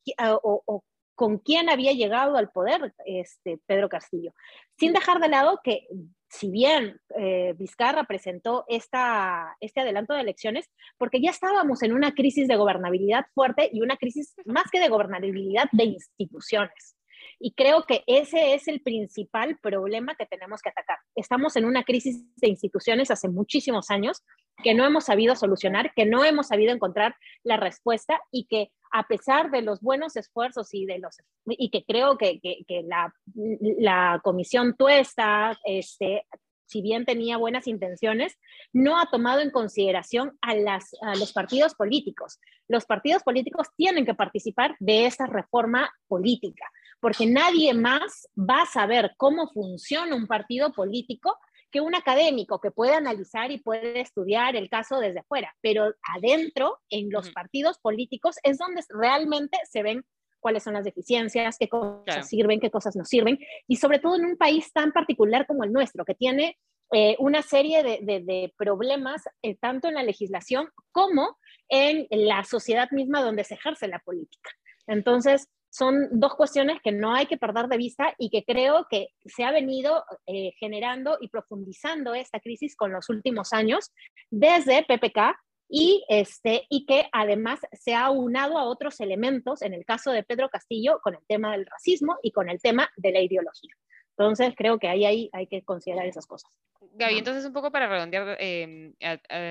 o, 0.66 0.82
con 1.14 1.38
quién 1.38 1.70
había 1.70 1.92
llegado 1.92 2.36
al 2.36 2.50
poder 2.50 2.92
este, 3.04 3.60
Pedro 3.64 3.88
Castillo. 3.88 4.34
Sin 4.76 4.92
dejar 4.92 5.20
de 5.20 5.28
lado 5.28 5.60
que 5.62 5.86
si 6.28 6.50
bien 6.50 7.00
eh, 7.16 7.54
Vizcarra 7.56 8.08
presentó 8.08 8.64
esta, 8.66 9.56
este 9.60 9.82
adelanto 9.82 10.14
de 10.14 10.22
elecciones, 10.22 10.68
porque 10.98 11.20
ya 11.20 11.30
estábamos 11.30 11.80
en 11.84 11.92
una 11.92 12.12
crisis 12.12 12.48
de 12.48 12.56
gobernabilidad 12.56 13.26
fuerte 13.34 13.70
y 13.72 13.82
una 13.82 13.96
crisis 13.96 14.34
más 14.46 14.64
que 14.72 14.80
de 14.80 14.88
gobernabilidad 14.88 15.68
de 15.70 15.84
instituciones. 15.84 16.95
Y 17.38 17.52
creo 17.52 17.84
que 17.84 18.02
ese 18.06 18.54
es 18.54 18.66
el 18.68 18.80
principal 18.80 19.58
problema 19.58 20.14
que 20.14 20.26
tenemos 20.26 20.62
que 20.62 20.70
atacar. 20.70 20.98
Estamos 21.14 21.56
en 21.56 21.66
una 21.66 21.84
crisis 21.84 22.24
de 22.36 22.48
instituciones 22.48 23.10
hace 23.10 23.28
muchísimos 23.28 23.90
años 23.90 24.22
que 24.62 24.74
no 24.74 24.86
hemos 24.86 25.04
sabido 25.04 25.36
solucionar, 25.36 25.92
que 25.94 26.06
no 26.06 26.24
hemos 26.24 26.48
sabido 26.48 26.72
encontrar 26.72 27.14
la 27.42 27.58
respuesta 27.58 28.20
y 28.30 28.46
que 28.46 28.70
a 28.90 29.06
pesar 29.06 29.50
de 29.50 29.60
los 29.60 29.82
buenos 29.82 30.16
esfuerzos 30.16 30.72
y 30.72 30.86
de 30.86 30.98
los 30.98 31.16
y 31.46 31.70
que 31.70 31.84
creo 31.84 32.16
que, 32.16 32.40
que, 32.40 32.82
la, 32.84 33.12
la, 33.34 34.20
comisión 34.22 34.74
tuesta 34.76 35.58
este, 35.64 36.24
si 36.66 36.82
bien 36.82 37.04
tenía 37.04 37.36
buenas 37.36 37.66
intenciones, 37.66 38.36
no 38.72 38.98
ha 38.98 39.10
tomado 39.10 39.40
en 39.40 39.50
consideración 39.50 40.36
a, 40.40 40.54
las, 40.54 40.90
a, 41.02 41.14
los 41.16 41.32
partidos 41.32 41.74
políticos. 41.74 42.38
Los 42.68 42.86
partidos 42.86 43.22
políticos 43.22 43.68
tienen 43.76 44.04
que 44.04 44.14
participar 44.14 44.76
de 44.80 45.06
esta 45.06 45.26
reforma 45.26 45.90
política 46.08 46.64
porque 47.06 47.26
nadie 47.26 47.72
más 47.72 48.28
va 48.36 48.62
a 48.62 48.66
saber 48.66 49.12
cómo 49.16 49.46
funciona 49.52 50.16
un 50.16 50.26
partido 50.26 50.72
político 50.72 51.38
que 51.70 51.80
un 51.80 51.94
académico 51.94 52.60
que 52.60 52.72
puede 52.72 52.94
analizar 52.94 53.52
y 53.52 53.58
puede 53.58 54.00
estudiar 54.00 54.56
el 54.56 54.68
caso 54.68 54.98
desde 54.98 55.20
afuera, 55.20 55.54
pero 55.60 55.94
adentro, 56.16 56.80
en 56.90 57.08
los 57.10 57.30
partidos 57.30 57.78
políticos, 57.78 58.38
es 58.42 58.58
donde 58.58 58.82
realmente 58.88 59.56
se 59.70 59.84
ven 59.84 60.04
cuáles 60.40 60.64
son 60.64 60.74
las 60.74 60.82
deficiencias, 60.82 61.58
qué 61.60 61.68
cosas 61.68 62.28
sirven, 62.28 62.58
qué 62.58 62.72
cosas 62.72 62.96
no 62.96 63.04
sirven, 63.04 63.38
y 63.68 63.76
sobre 63.76 64.00
todo 64.00 64.16
en 64.16 64.24
un 64.24 64.36
país 64.36 64.72
tan 64.72 64.90
particular 64.90 65.46
como 65.46 65.62
el 65.62 65.72
nuestro, 65.72 66.04
que 66.04 66.16
tiene 66.16 66.58
eh, 66.90 67.14
una 67.20 67.42
serie 67.42 67.84
de, 67.84 68.52
problemas 68.58 69.22
eh, 69.42 69.54
tanto 69.54 69.86
en 69.86 69.94
la 69.94 70.02
legislación 70.02 70.70
como 70.90 71.38
en 71.68 72.08
la 72.10 72.42
sociedad 72.42 72.88
misma 72.90 73.22
donde 73.22 73.44
se 73.44 73.54
ejerce 73.54 73.86
la 73.86 74.00
política. 74.00 74.50
Entonces, 74.88 75.48
son 75.76 76.08
dos 76.10 76.34
cuestiones 76.34 76.78
que 76.82 76.90
no 76.90 77.14
hay 77.14 77.26
que 77.26 77.36
perder 77.36 77.66
de 77.68 77.76
vista 77.76 78.14
y 78.18 78.30
que 78.30 78.44
creo 78.44 78.86
que 78.88 79.08
se 79.26 79.44
ha 79.44 79.52
venido 79.52 80.04
eh, 80.26 80.52
generando 80.58 81.18
y 81.20 81.28
profundizando 81.28 82.14
esta 82.14 82.40
crisis 82.40 82.76
con 82.76 82.92
los 82.92 83.10
últimos 83.10 83.52
años 83.52 83.92
desde 84.30 84.84
PPK 84.84 85.36
y, 85.68 86.02
este, 86.08 86.64
y 86.70 86.86
que 86.86 87.08
además 87.12 87.60
se 87.72 87.94
ha 87.94 88.10
unado 88.10 88.56
a 88.56 88.64
otros 88.64 89.00
elementos, 89.00 89.60
en 89.60 89.74
el 89.74 89.84
caso 89.84 90.12
de 90.12 90.22
Pedro 90.22 90.48
Castillo, 90.48 91.00
con 91.02 91.14
el 91.14 91.26
tema 91.26 91.52
del 91.52 91.66
racismo 91.66 92.16
y 92.22 92.30
con 92.30 92.48
el 92.48 92.58
tema 92.60 92.88
de 92.96 93.12
la 93.12 93.20
ideología. 93.20 93.74
Entonces, 94.16 94.54
creo 94.56 94.78
que 94.78 94.88
ahí, 94.88 95.04
ahí 95.04 95.28
hay 95.32 95.46
que 95.46 95.62
considerar 95.62 96.06
esas 96.06 96.26
cosas. 96.26 96.50
Gaby, 96.92 97.18
entonces 97.18 97.44
un 97.44 97.52
poco 97.52 97.70
para 97.70 97.86
redondear 97.86 98.38
em, 98.40 98.94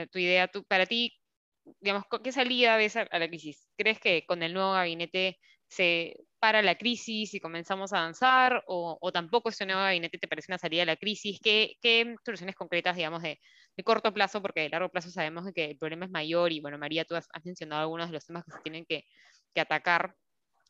tu 0.09 0.17
idea, 0.17 0.49
para 0.67 0.87
ti, 0.87 1.13
digamos, 1.81 2.05
¿qué 2.23 2.31
salida 2.31 2.77
ves 2.77 2.95
a 2.95 3.19
la 3.19 3.27
crisis? 3.27 3.67
¿Crees 3.77 3.99
que 3.99 4.25
con 4.25 4.41
el 4.41 4.53
nuevo 4.53 4.71
gabinete 4.71 5.37
se 5.75 6.15
para 6.39 6.61
la 6.61 6.75
crisis 6.75 7.33
y 7.33 7.39
comenzamos 7.39 7.91
a 7.91 7.97
avanzar, 7.99 8.63
o, 8.67 9.11
tampoco 9.11 9.49
este 9.49 9.65
nuevo 9.65 9.81
gabinete 9.81 10.17
te 10.19 10.27
parece 10.27 10.51
una 10.51 10.59
salida 10.59 10.81
de 10.81 10.85
la 10.85 10.95
crisis? 10.95 11.39
¿Qué, 11.41 12.15
soluciones 12.23 12.55
concretas, 12.55 12.95
digamos, 12.95 13.23
de, 13.23 13.39
corto 13.83 14.13
plazo? 14.13 14.41
Porque 14.41 14.61
de 14.61 14.69
largo 14.69 14.89
plazo 14.89 15.09
sabemos 15.09 15.45
que 15.53 15.71
el 15.71 15.77
problema 15.77 16.05
es 16.05 16.11
mayor 16.11 16.51
y, 16.51 16.61
bueno, 16.61 16.77
María, 16.77 17.03
tú 17.05 17.15
has, 17.15 17.27
mencionado 17.43 17.81
algunos 17.81 18.07
de 18.07 18.13
los 18.13 18.25
temas 18.25 18.43
que 18.45 18.51
se 18.51 18.59
tienen 18.61 18.85
que, 18.85 19.03
atacar, 19.59 20.15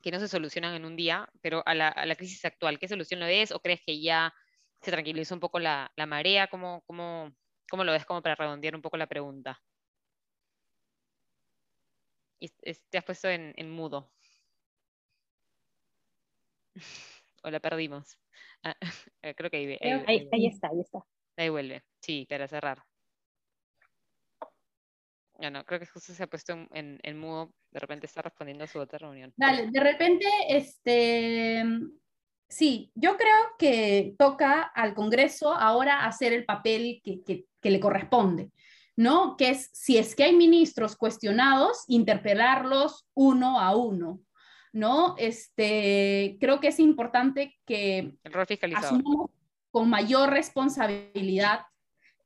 que 0.01 0.11
no 0.11 0.19
se 0.19 0.27
solucionan 0.27 0.75
en 0.75 0.85
un 0.85 0.95
día, 0.95 1.27
pero 1.41 1.61
a 1.65 1.75
la, 1.75 1.89
a 1.89 2.15
crisis 2.15 2.45
actual, 2.45 2.79
¿qué 2.79 2.87
solución 2.87 3.19
lo 3.19 3.25
ves? 3.25 3.51
¿O 3.51 3.59
crees 3.59 3.81
que 3.85 4.01
ya 4.01 4.33
se 4.81 4.91
tranquilizó 4.91 5.35
un 5.35 5.41
poco 5.41 5.59
la, 5.59 5.91
marea? 6.07 6.47
¿Cómo, 6.47 6.83
cómo, 6.87 7.33
¿Cómo 7.69 7.83
lo 7.83 7.91
ves 7.91 8.05
como 8.05 8.21
para 8.21 8.35
redondear 8.35 8.75
un 8.75 8.81
poco 8.81 8.97
la 8.97 9.07
pregunta? 9.07 9.59
Te 12.89 12.97
has 12.97 13.03
puesto 13.03 13.29
en 13.29 13.69
mudo. 13.71 14.11
o 17.43 17.49
la 17.49 17.59
perdimos. 17.59 18.17
Ah, 18.63 18.75
eh, 19.21 19.35
creo 19.35 19.49
que 19.49 19.57
ahí, 19.57 19.77
ahí, 19.81 20.27
ahí, 20.31 20.47
está, 20.47 20.67
ahí 20.67 20.79
está. 20.79 20.99
Ahí 21.37 21.49
vuelve, 21.49 21.83
sí, 22.01 22.25
para 22.29 22.47
cerrar. 22.47 22.83
Bueno, 25.37 25.65
creo 25.65 25.81
que 25.81 25.85
justo 25.85 26.13
se 26.13 26.23
ha 26.23 26.27
puesto 26.27 26.53
en, 26.53 26.99
en, 27.03 27.19
mudo, 27.19 27.51
de 27.71 27.79
repente 27.81 28.05
está 28.05 28.21
respondiendo 28.21 28.63
a 28.63 28.67
su 28.67 28.79
otra 28.79 28.99
reunión. 28.99 29.33
Dale, 29.35 29.69
de 29.69 29.79
repente, 29.81 30.25
este, 30.47 31.61
sí, 32.47 32.89
yo 32.95 33.17
creo 33.17 33.35
que 33.59 34.15
toca 34.17 34.61
al 34.61 34.93
Congreso 34.93 35.53
ahora 35.53 36.05
hacer 36.05 36.31
el 36.31 36.45
papel 36.45 37.01
que, 37.03 37.21
que, 37.21 37.45
que 37.61 37.69
le 37.69 37.81
corresponde. 37.81 38.51
¿no? 38.95 39.35
Que 39.35 39.49
es, 39.49 39.69
si 39.73 39.97
es 39.97 40.15
que 40.15 40.23
hay 40.23 40.35
ministros 40.35 40.95
cuestionados, 40.95 41.83
interpelarlos 41.87 43.05
uno 43.13 43.59
a 43.59 43.75
uno, 43.75 44.21
¿no? 44.75 45.15
Este, 45.17 46.37
creo 46.41 46.59
que 46.59 46.67
es 46.67 46.81
importante 46.81 47.57
que 47.65 48.13
asumamos 48.75 49.31
con 49.71 49.89
mayor 49.89 50.31
responsabilidad 50.31 51.61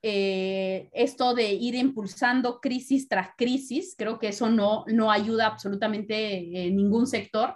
eh, 0.02 0.90
esto 0.94 1.36
de 1.36 1.52
ir 1.52 1.76
impulsando 1.76 2.60
crisis 2.60 3.08
tras 3.08 3.30
crisis. 3.38 3.94
Creo 3.96 4.18
que 4.18 4.30
eso 4.30 4.50
no, 4.50 4.84
no 4.88 5.12
ayuda 5.12 5.46
absolutamente 5.46 6.66
en 6.68 6.76
ningún 6.76 7.06
sector. 7.06 7.56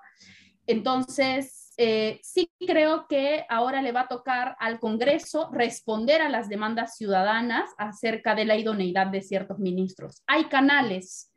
Entonces, 0.67 1.73
eh, 1.77 2.19
sí 2.21 2.51
creo 2.59 3.07
que 3.07 3.45
ahora 3.49 3.81
le 3.81 3.93
va 3.93 4.01
a 4.01 4.07
tocar 4.07 4.55
al 4.59 4.79
Congreso 4.79 5.49
responder 5.51 6.21
a 6.21 6.29
las 6.29 6.49
demandas 6.49 6.97
ciudadanas 6.97 7.67
acerca 7.79 8.35
de 8.35 8.45
la 8.45 8.57
idoneidad 8.57 9.07
de 9.07 9.23
ciertos 9.23 9.57
ministros. 9.57 10.21
Hay 10.27 10.45
canales 10.45 11.32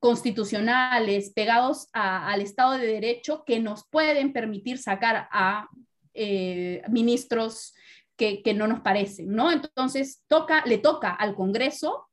constitucionales 0.00 1.30
pegados 1.32 1.88
al 1.92 2.40
Estado 2.40 2.72
de 2.72 2.86
Derecho 2.86 3.44
que 3.44 3.60
nos 3.60 3.86
pueden 3.88 4.32
permitir 4.32 4.78
sacar 4.78 5.28
a 5.30 5.68
eh, 6.14 6.82
ministros 6.88 7.74
que, 8.16 8.42
no 8.54 8.66
nos 8.66 8.80
parecen, 8.80 9.32
¿no? 9.32 9.50
Entonces, 9.50 10.22
toca, 10.26 10.62
le 10.66 10.76
toca 10.76 11.10
al 11.10 11.34
Congreso 11.34 12.08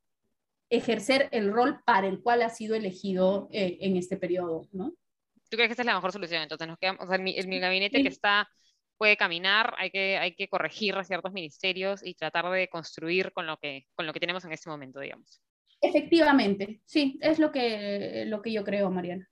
ejercer 0.70 1.28
el 1.32 1.52
rol 1.52 1.82
para 1.84 2.06
el 2.06 2.22
cual 2.22 2.42
ha 2.42 2.48
sido 2.48 2.76
elegido 2.76 3.48
eh, 3.52 3.76
en 3.80 3.96
este 3.96 4.16
periodo, 4.16 4.68
¿no? 4.72 4.94
¿Tú 5.50 5.56
crees 5.56 5.68
que 5.68 5.72
esa 5.72 5.82
es 5.82 5.86
la 5.86 5.94
mejor 5.94 6.12
solución? 6.12 6.42
Entonces 6.42 6.68
nos 6.68 6.78
quedamos, 6.78 7.04
o 7.04 7.06
sea, 7.06 7.16
el, 7.16 7.26
el 7.26 7.60
gabinete 7.60 8.02
que 8.02 8.08
está 8.08 8.48
puede 8.98 9.16
caminar, 9.16 9.74
hay 9.78 9.90
que, 9.90 10.18
hay 10.18 10.34
que 10.34 10.48
corregir 10.48 10.96
a 10.96 11.04
ciertos 11.04 11.32
ministerios 11.32 12.04
y 12.04 12.14
tratar 12.14 12.50
de 12.50 12.68
construir 12.68 13.32
con 13.32 13.46
lo 13.46 13.56
que, 13.56 13.86
con 13.94 14.06
lo 14.06 14.12
que 14.12 14.20
tenemos 14.20 14.44
en 14.44 14.52
este 14.52 14.68
momento, 14.68 15.00
digamos. 15.00 15.40
Efectivamente, 15.80 16.80
sí, 16.84 17.18
es 17.22 17.38
lo 17.38 17.52
que, 17.52 18.24
lo 18.26 18.42
que 18.42 18.52
yo 18.52 18.64
creo, 18.64 18.90
Mariana. 18.90 19.28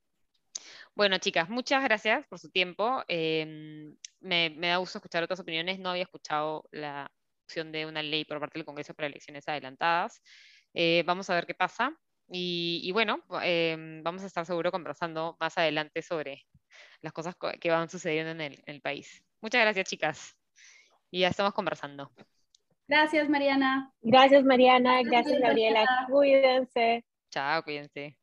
Bueno, 0.95 1.19
chicas, 1.19 1.51
muchas 1.51 1.85
gracias 1.85 2.27
por 2.27 2.39
su 2.39 2.51
tiempo. 2.51 3.05
Em, 3.09 3.95
me, 4.21 4.51
me, 4.51 4.69
da 4.69 4.79
gusto 4.79 4.99
escuchar 4.99 5.23
otras 5.23 5.41
opiniones. 5.41 5.79
No 5.79 5.91
había 5.91 6.05
escuchado 6.05 6.65
la 6.73 7.11
opción 7.45 7.71
de 7.71 7.85
una 7.85 8.03
ley 8.03 8.25
por 8.25 8.41
parte 8.41 8.59
del 8.59 8.65
Congreso 8.65 8.95
para 8.95 9.09
elecciones 9.09 9.47
adelantadas. 9.47 10.23
Eh, 10.73 11.03
vamos 11.07 11.29
a 11.29 11.35
ver 11.35 11.47
qué 11.47 11.55
pasa. 11.55 11.95
Y, 12.29 12.81
y 12.83 12.93
bueno, 12.93 13.23
eh, 13.43 14.01
vamos 14.03 14.23
a 14.23 14.27
estar 14.27 14.47
seguro 14.47 14.73
conversando 14.73 15.37
más 15.39 15.59
adelante 15.59 16.01
sobre 16.01 16.47
las 17.03 17.13
cosas 17.13 17.35
que 17.61 17.71
van 17.71 17.91
sucediendo 17.91 18.31
en 18.33 18.41
el, 18.41 18.53
en 18.67 18.75
el 18.75 18.81
país. 18.81 19.23
Muchas 19.41 19.61
gracias, 19.61 19.89
chicas. 19.89 20.37
Y 21.11 21.21
ya 21.21 21.29
estamos 21.29 21.53
conversando. 21.53 22.11
Gracias, 22.89 23.29
Mariana. 23.29 23.93
Gracias, 24.01 24.45
Mariana. 24.45 25.03
Gracias, 25.03 25.41
Gabriela. 25.41 25.85
Cuídense. 26.09 27.05
Chao, 27.31 27.63
cuídense. 27.65 28.17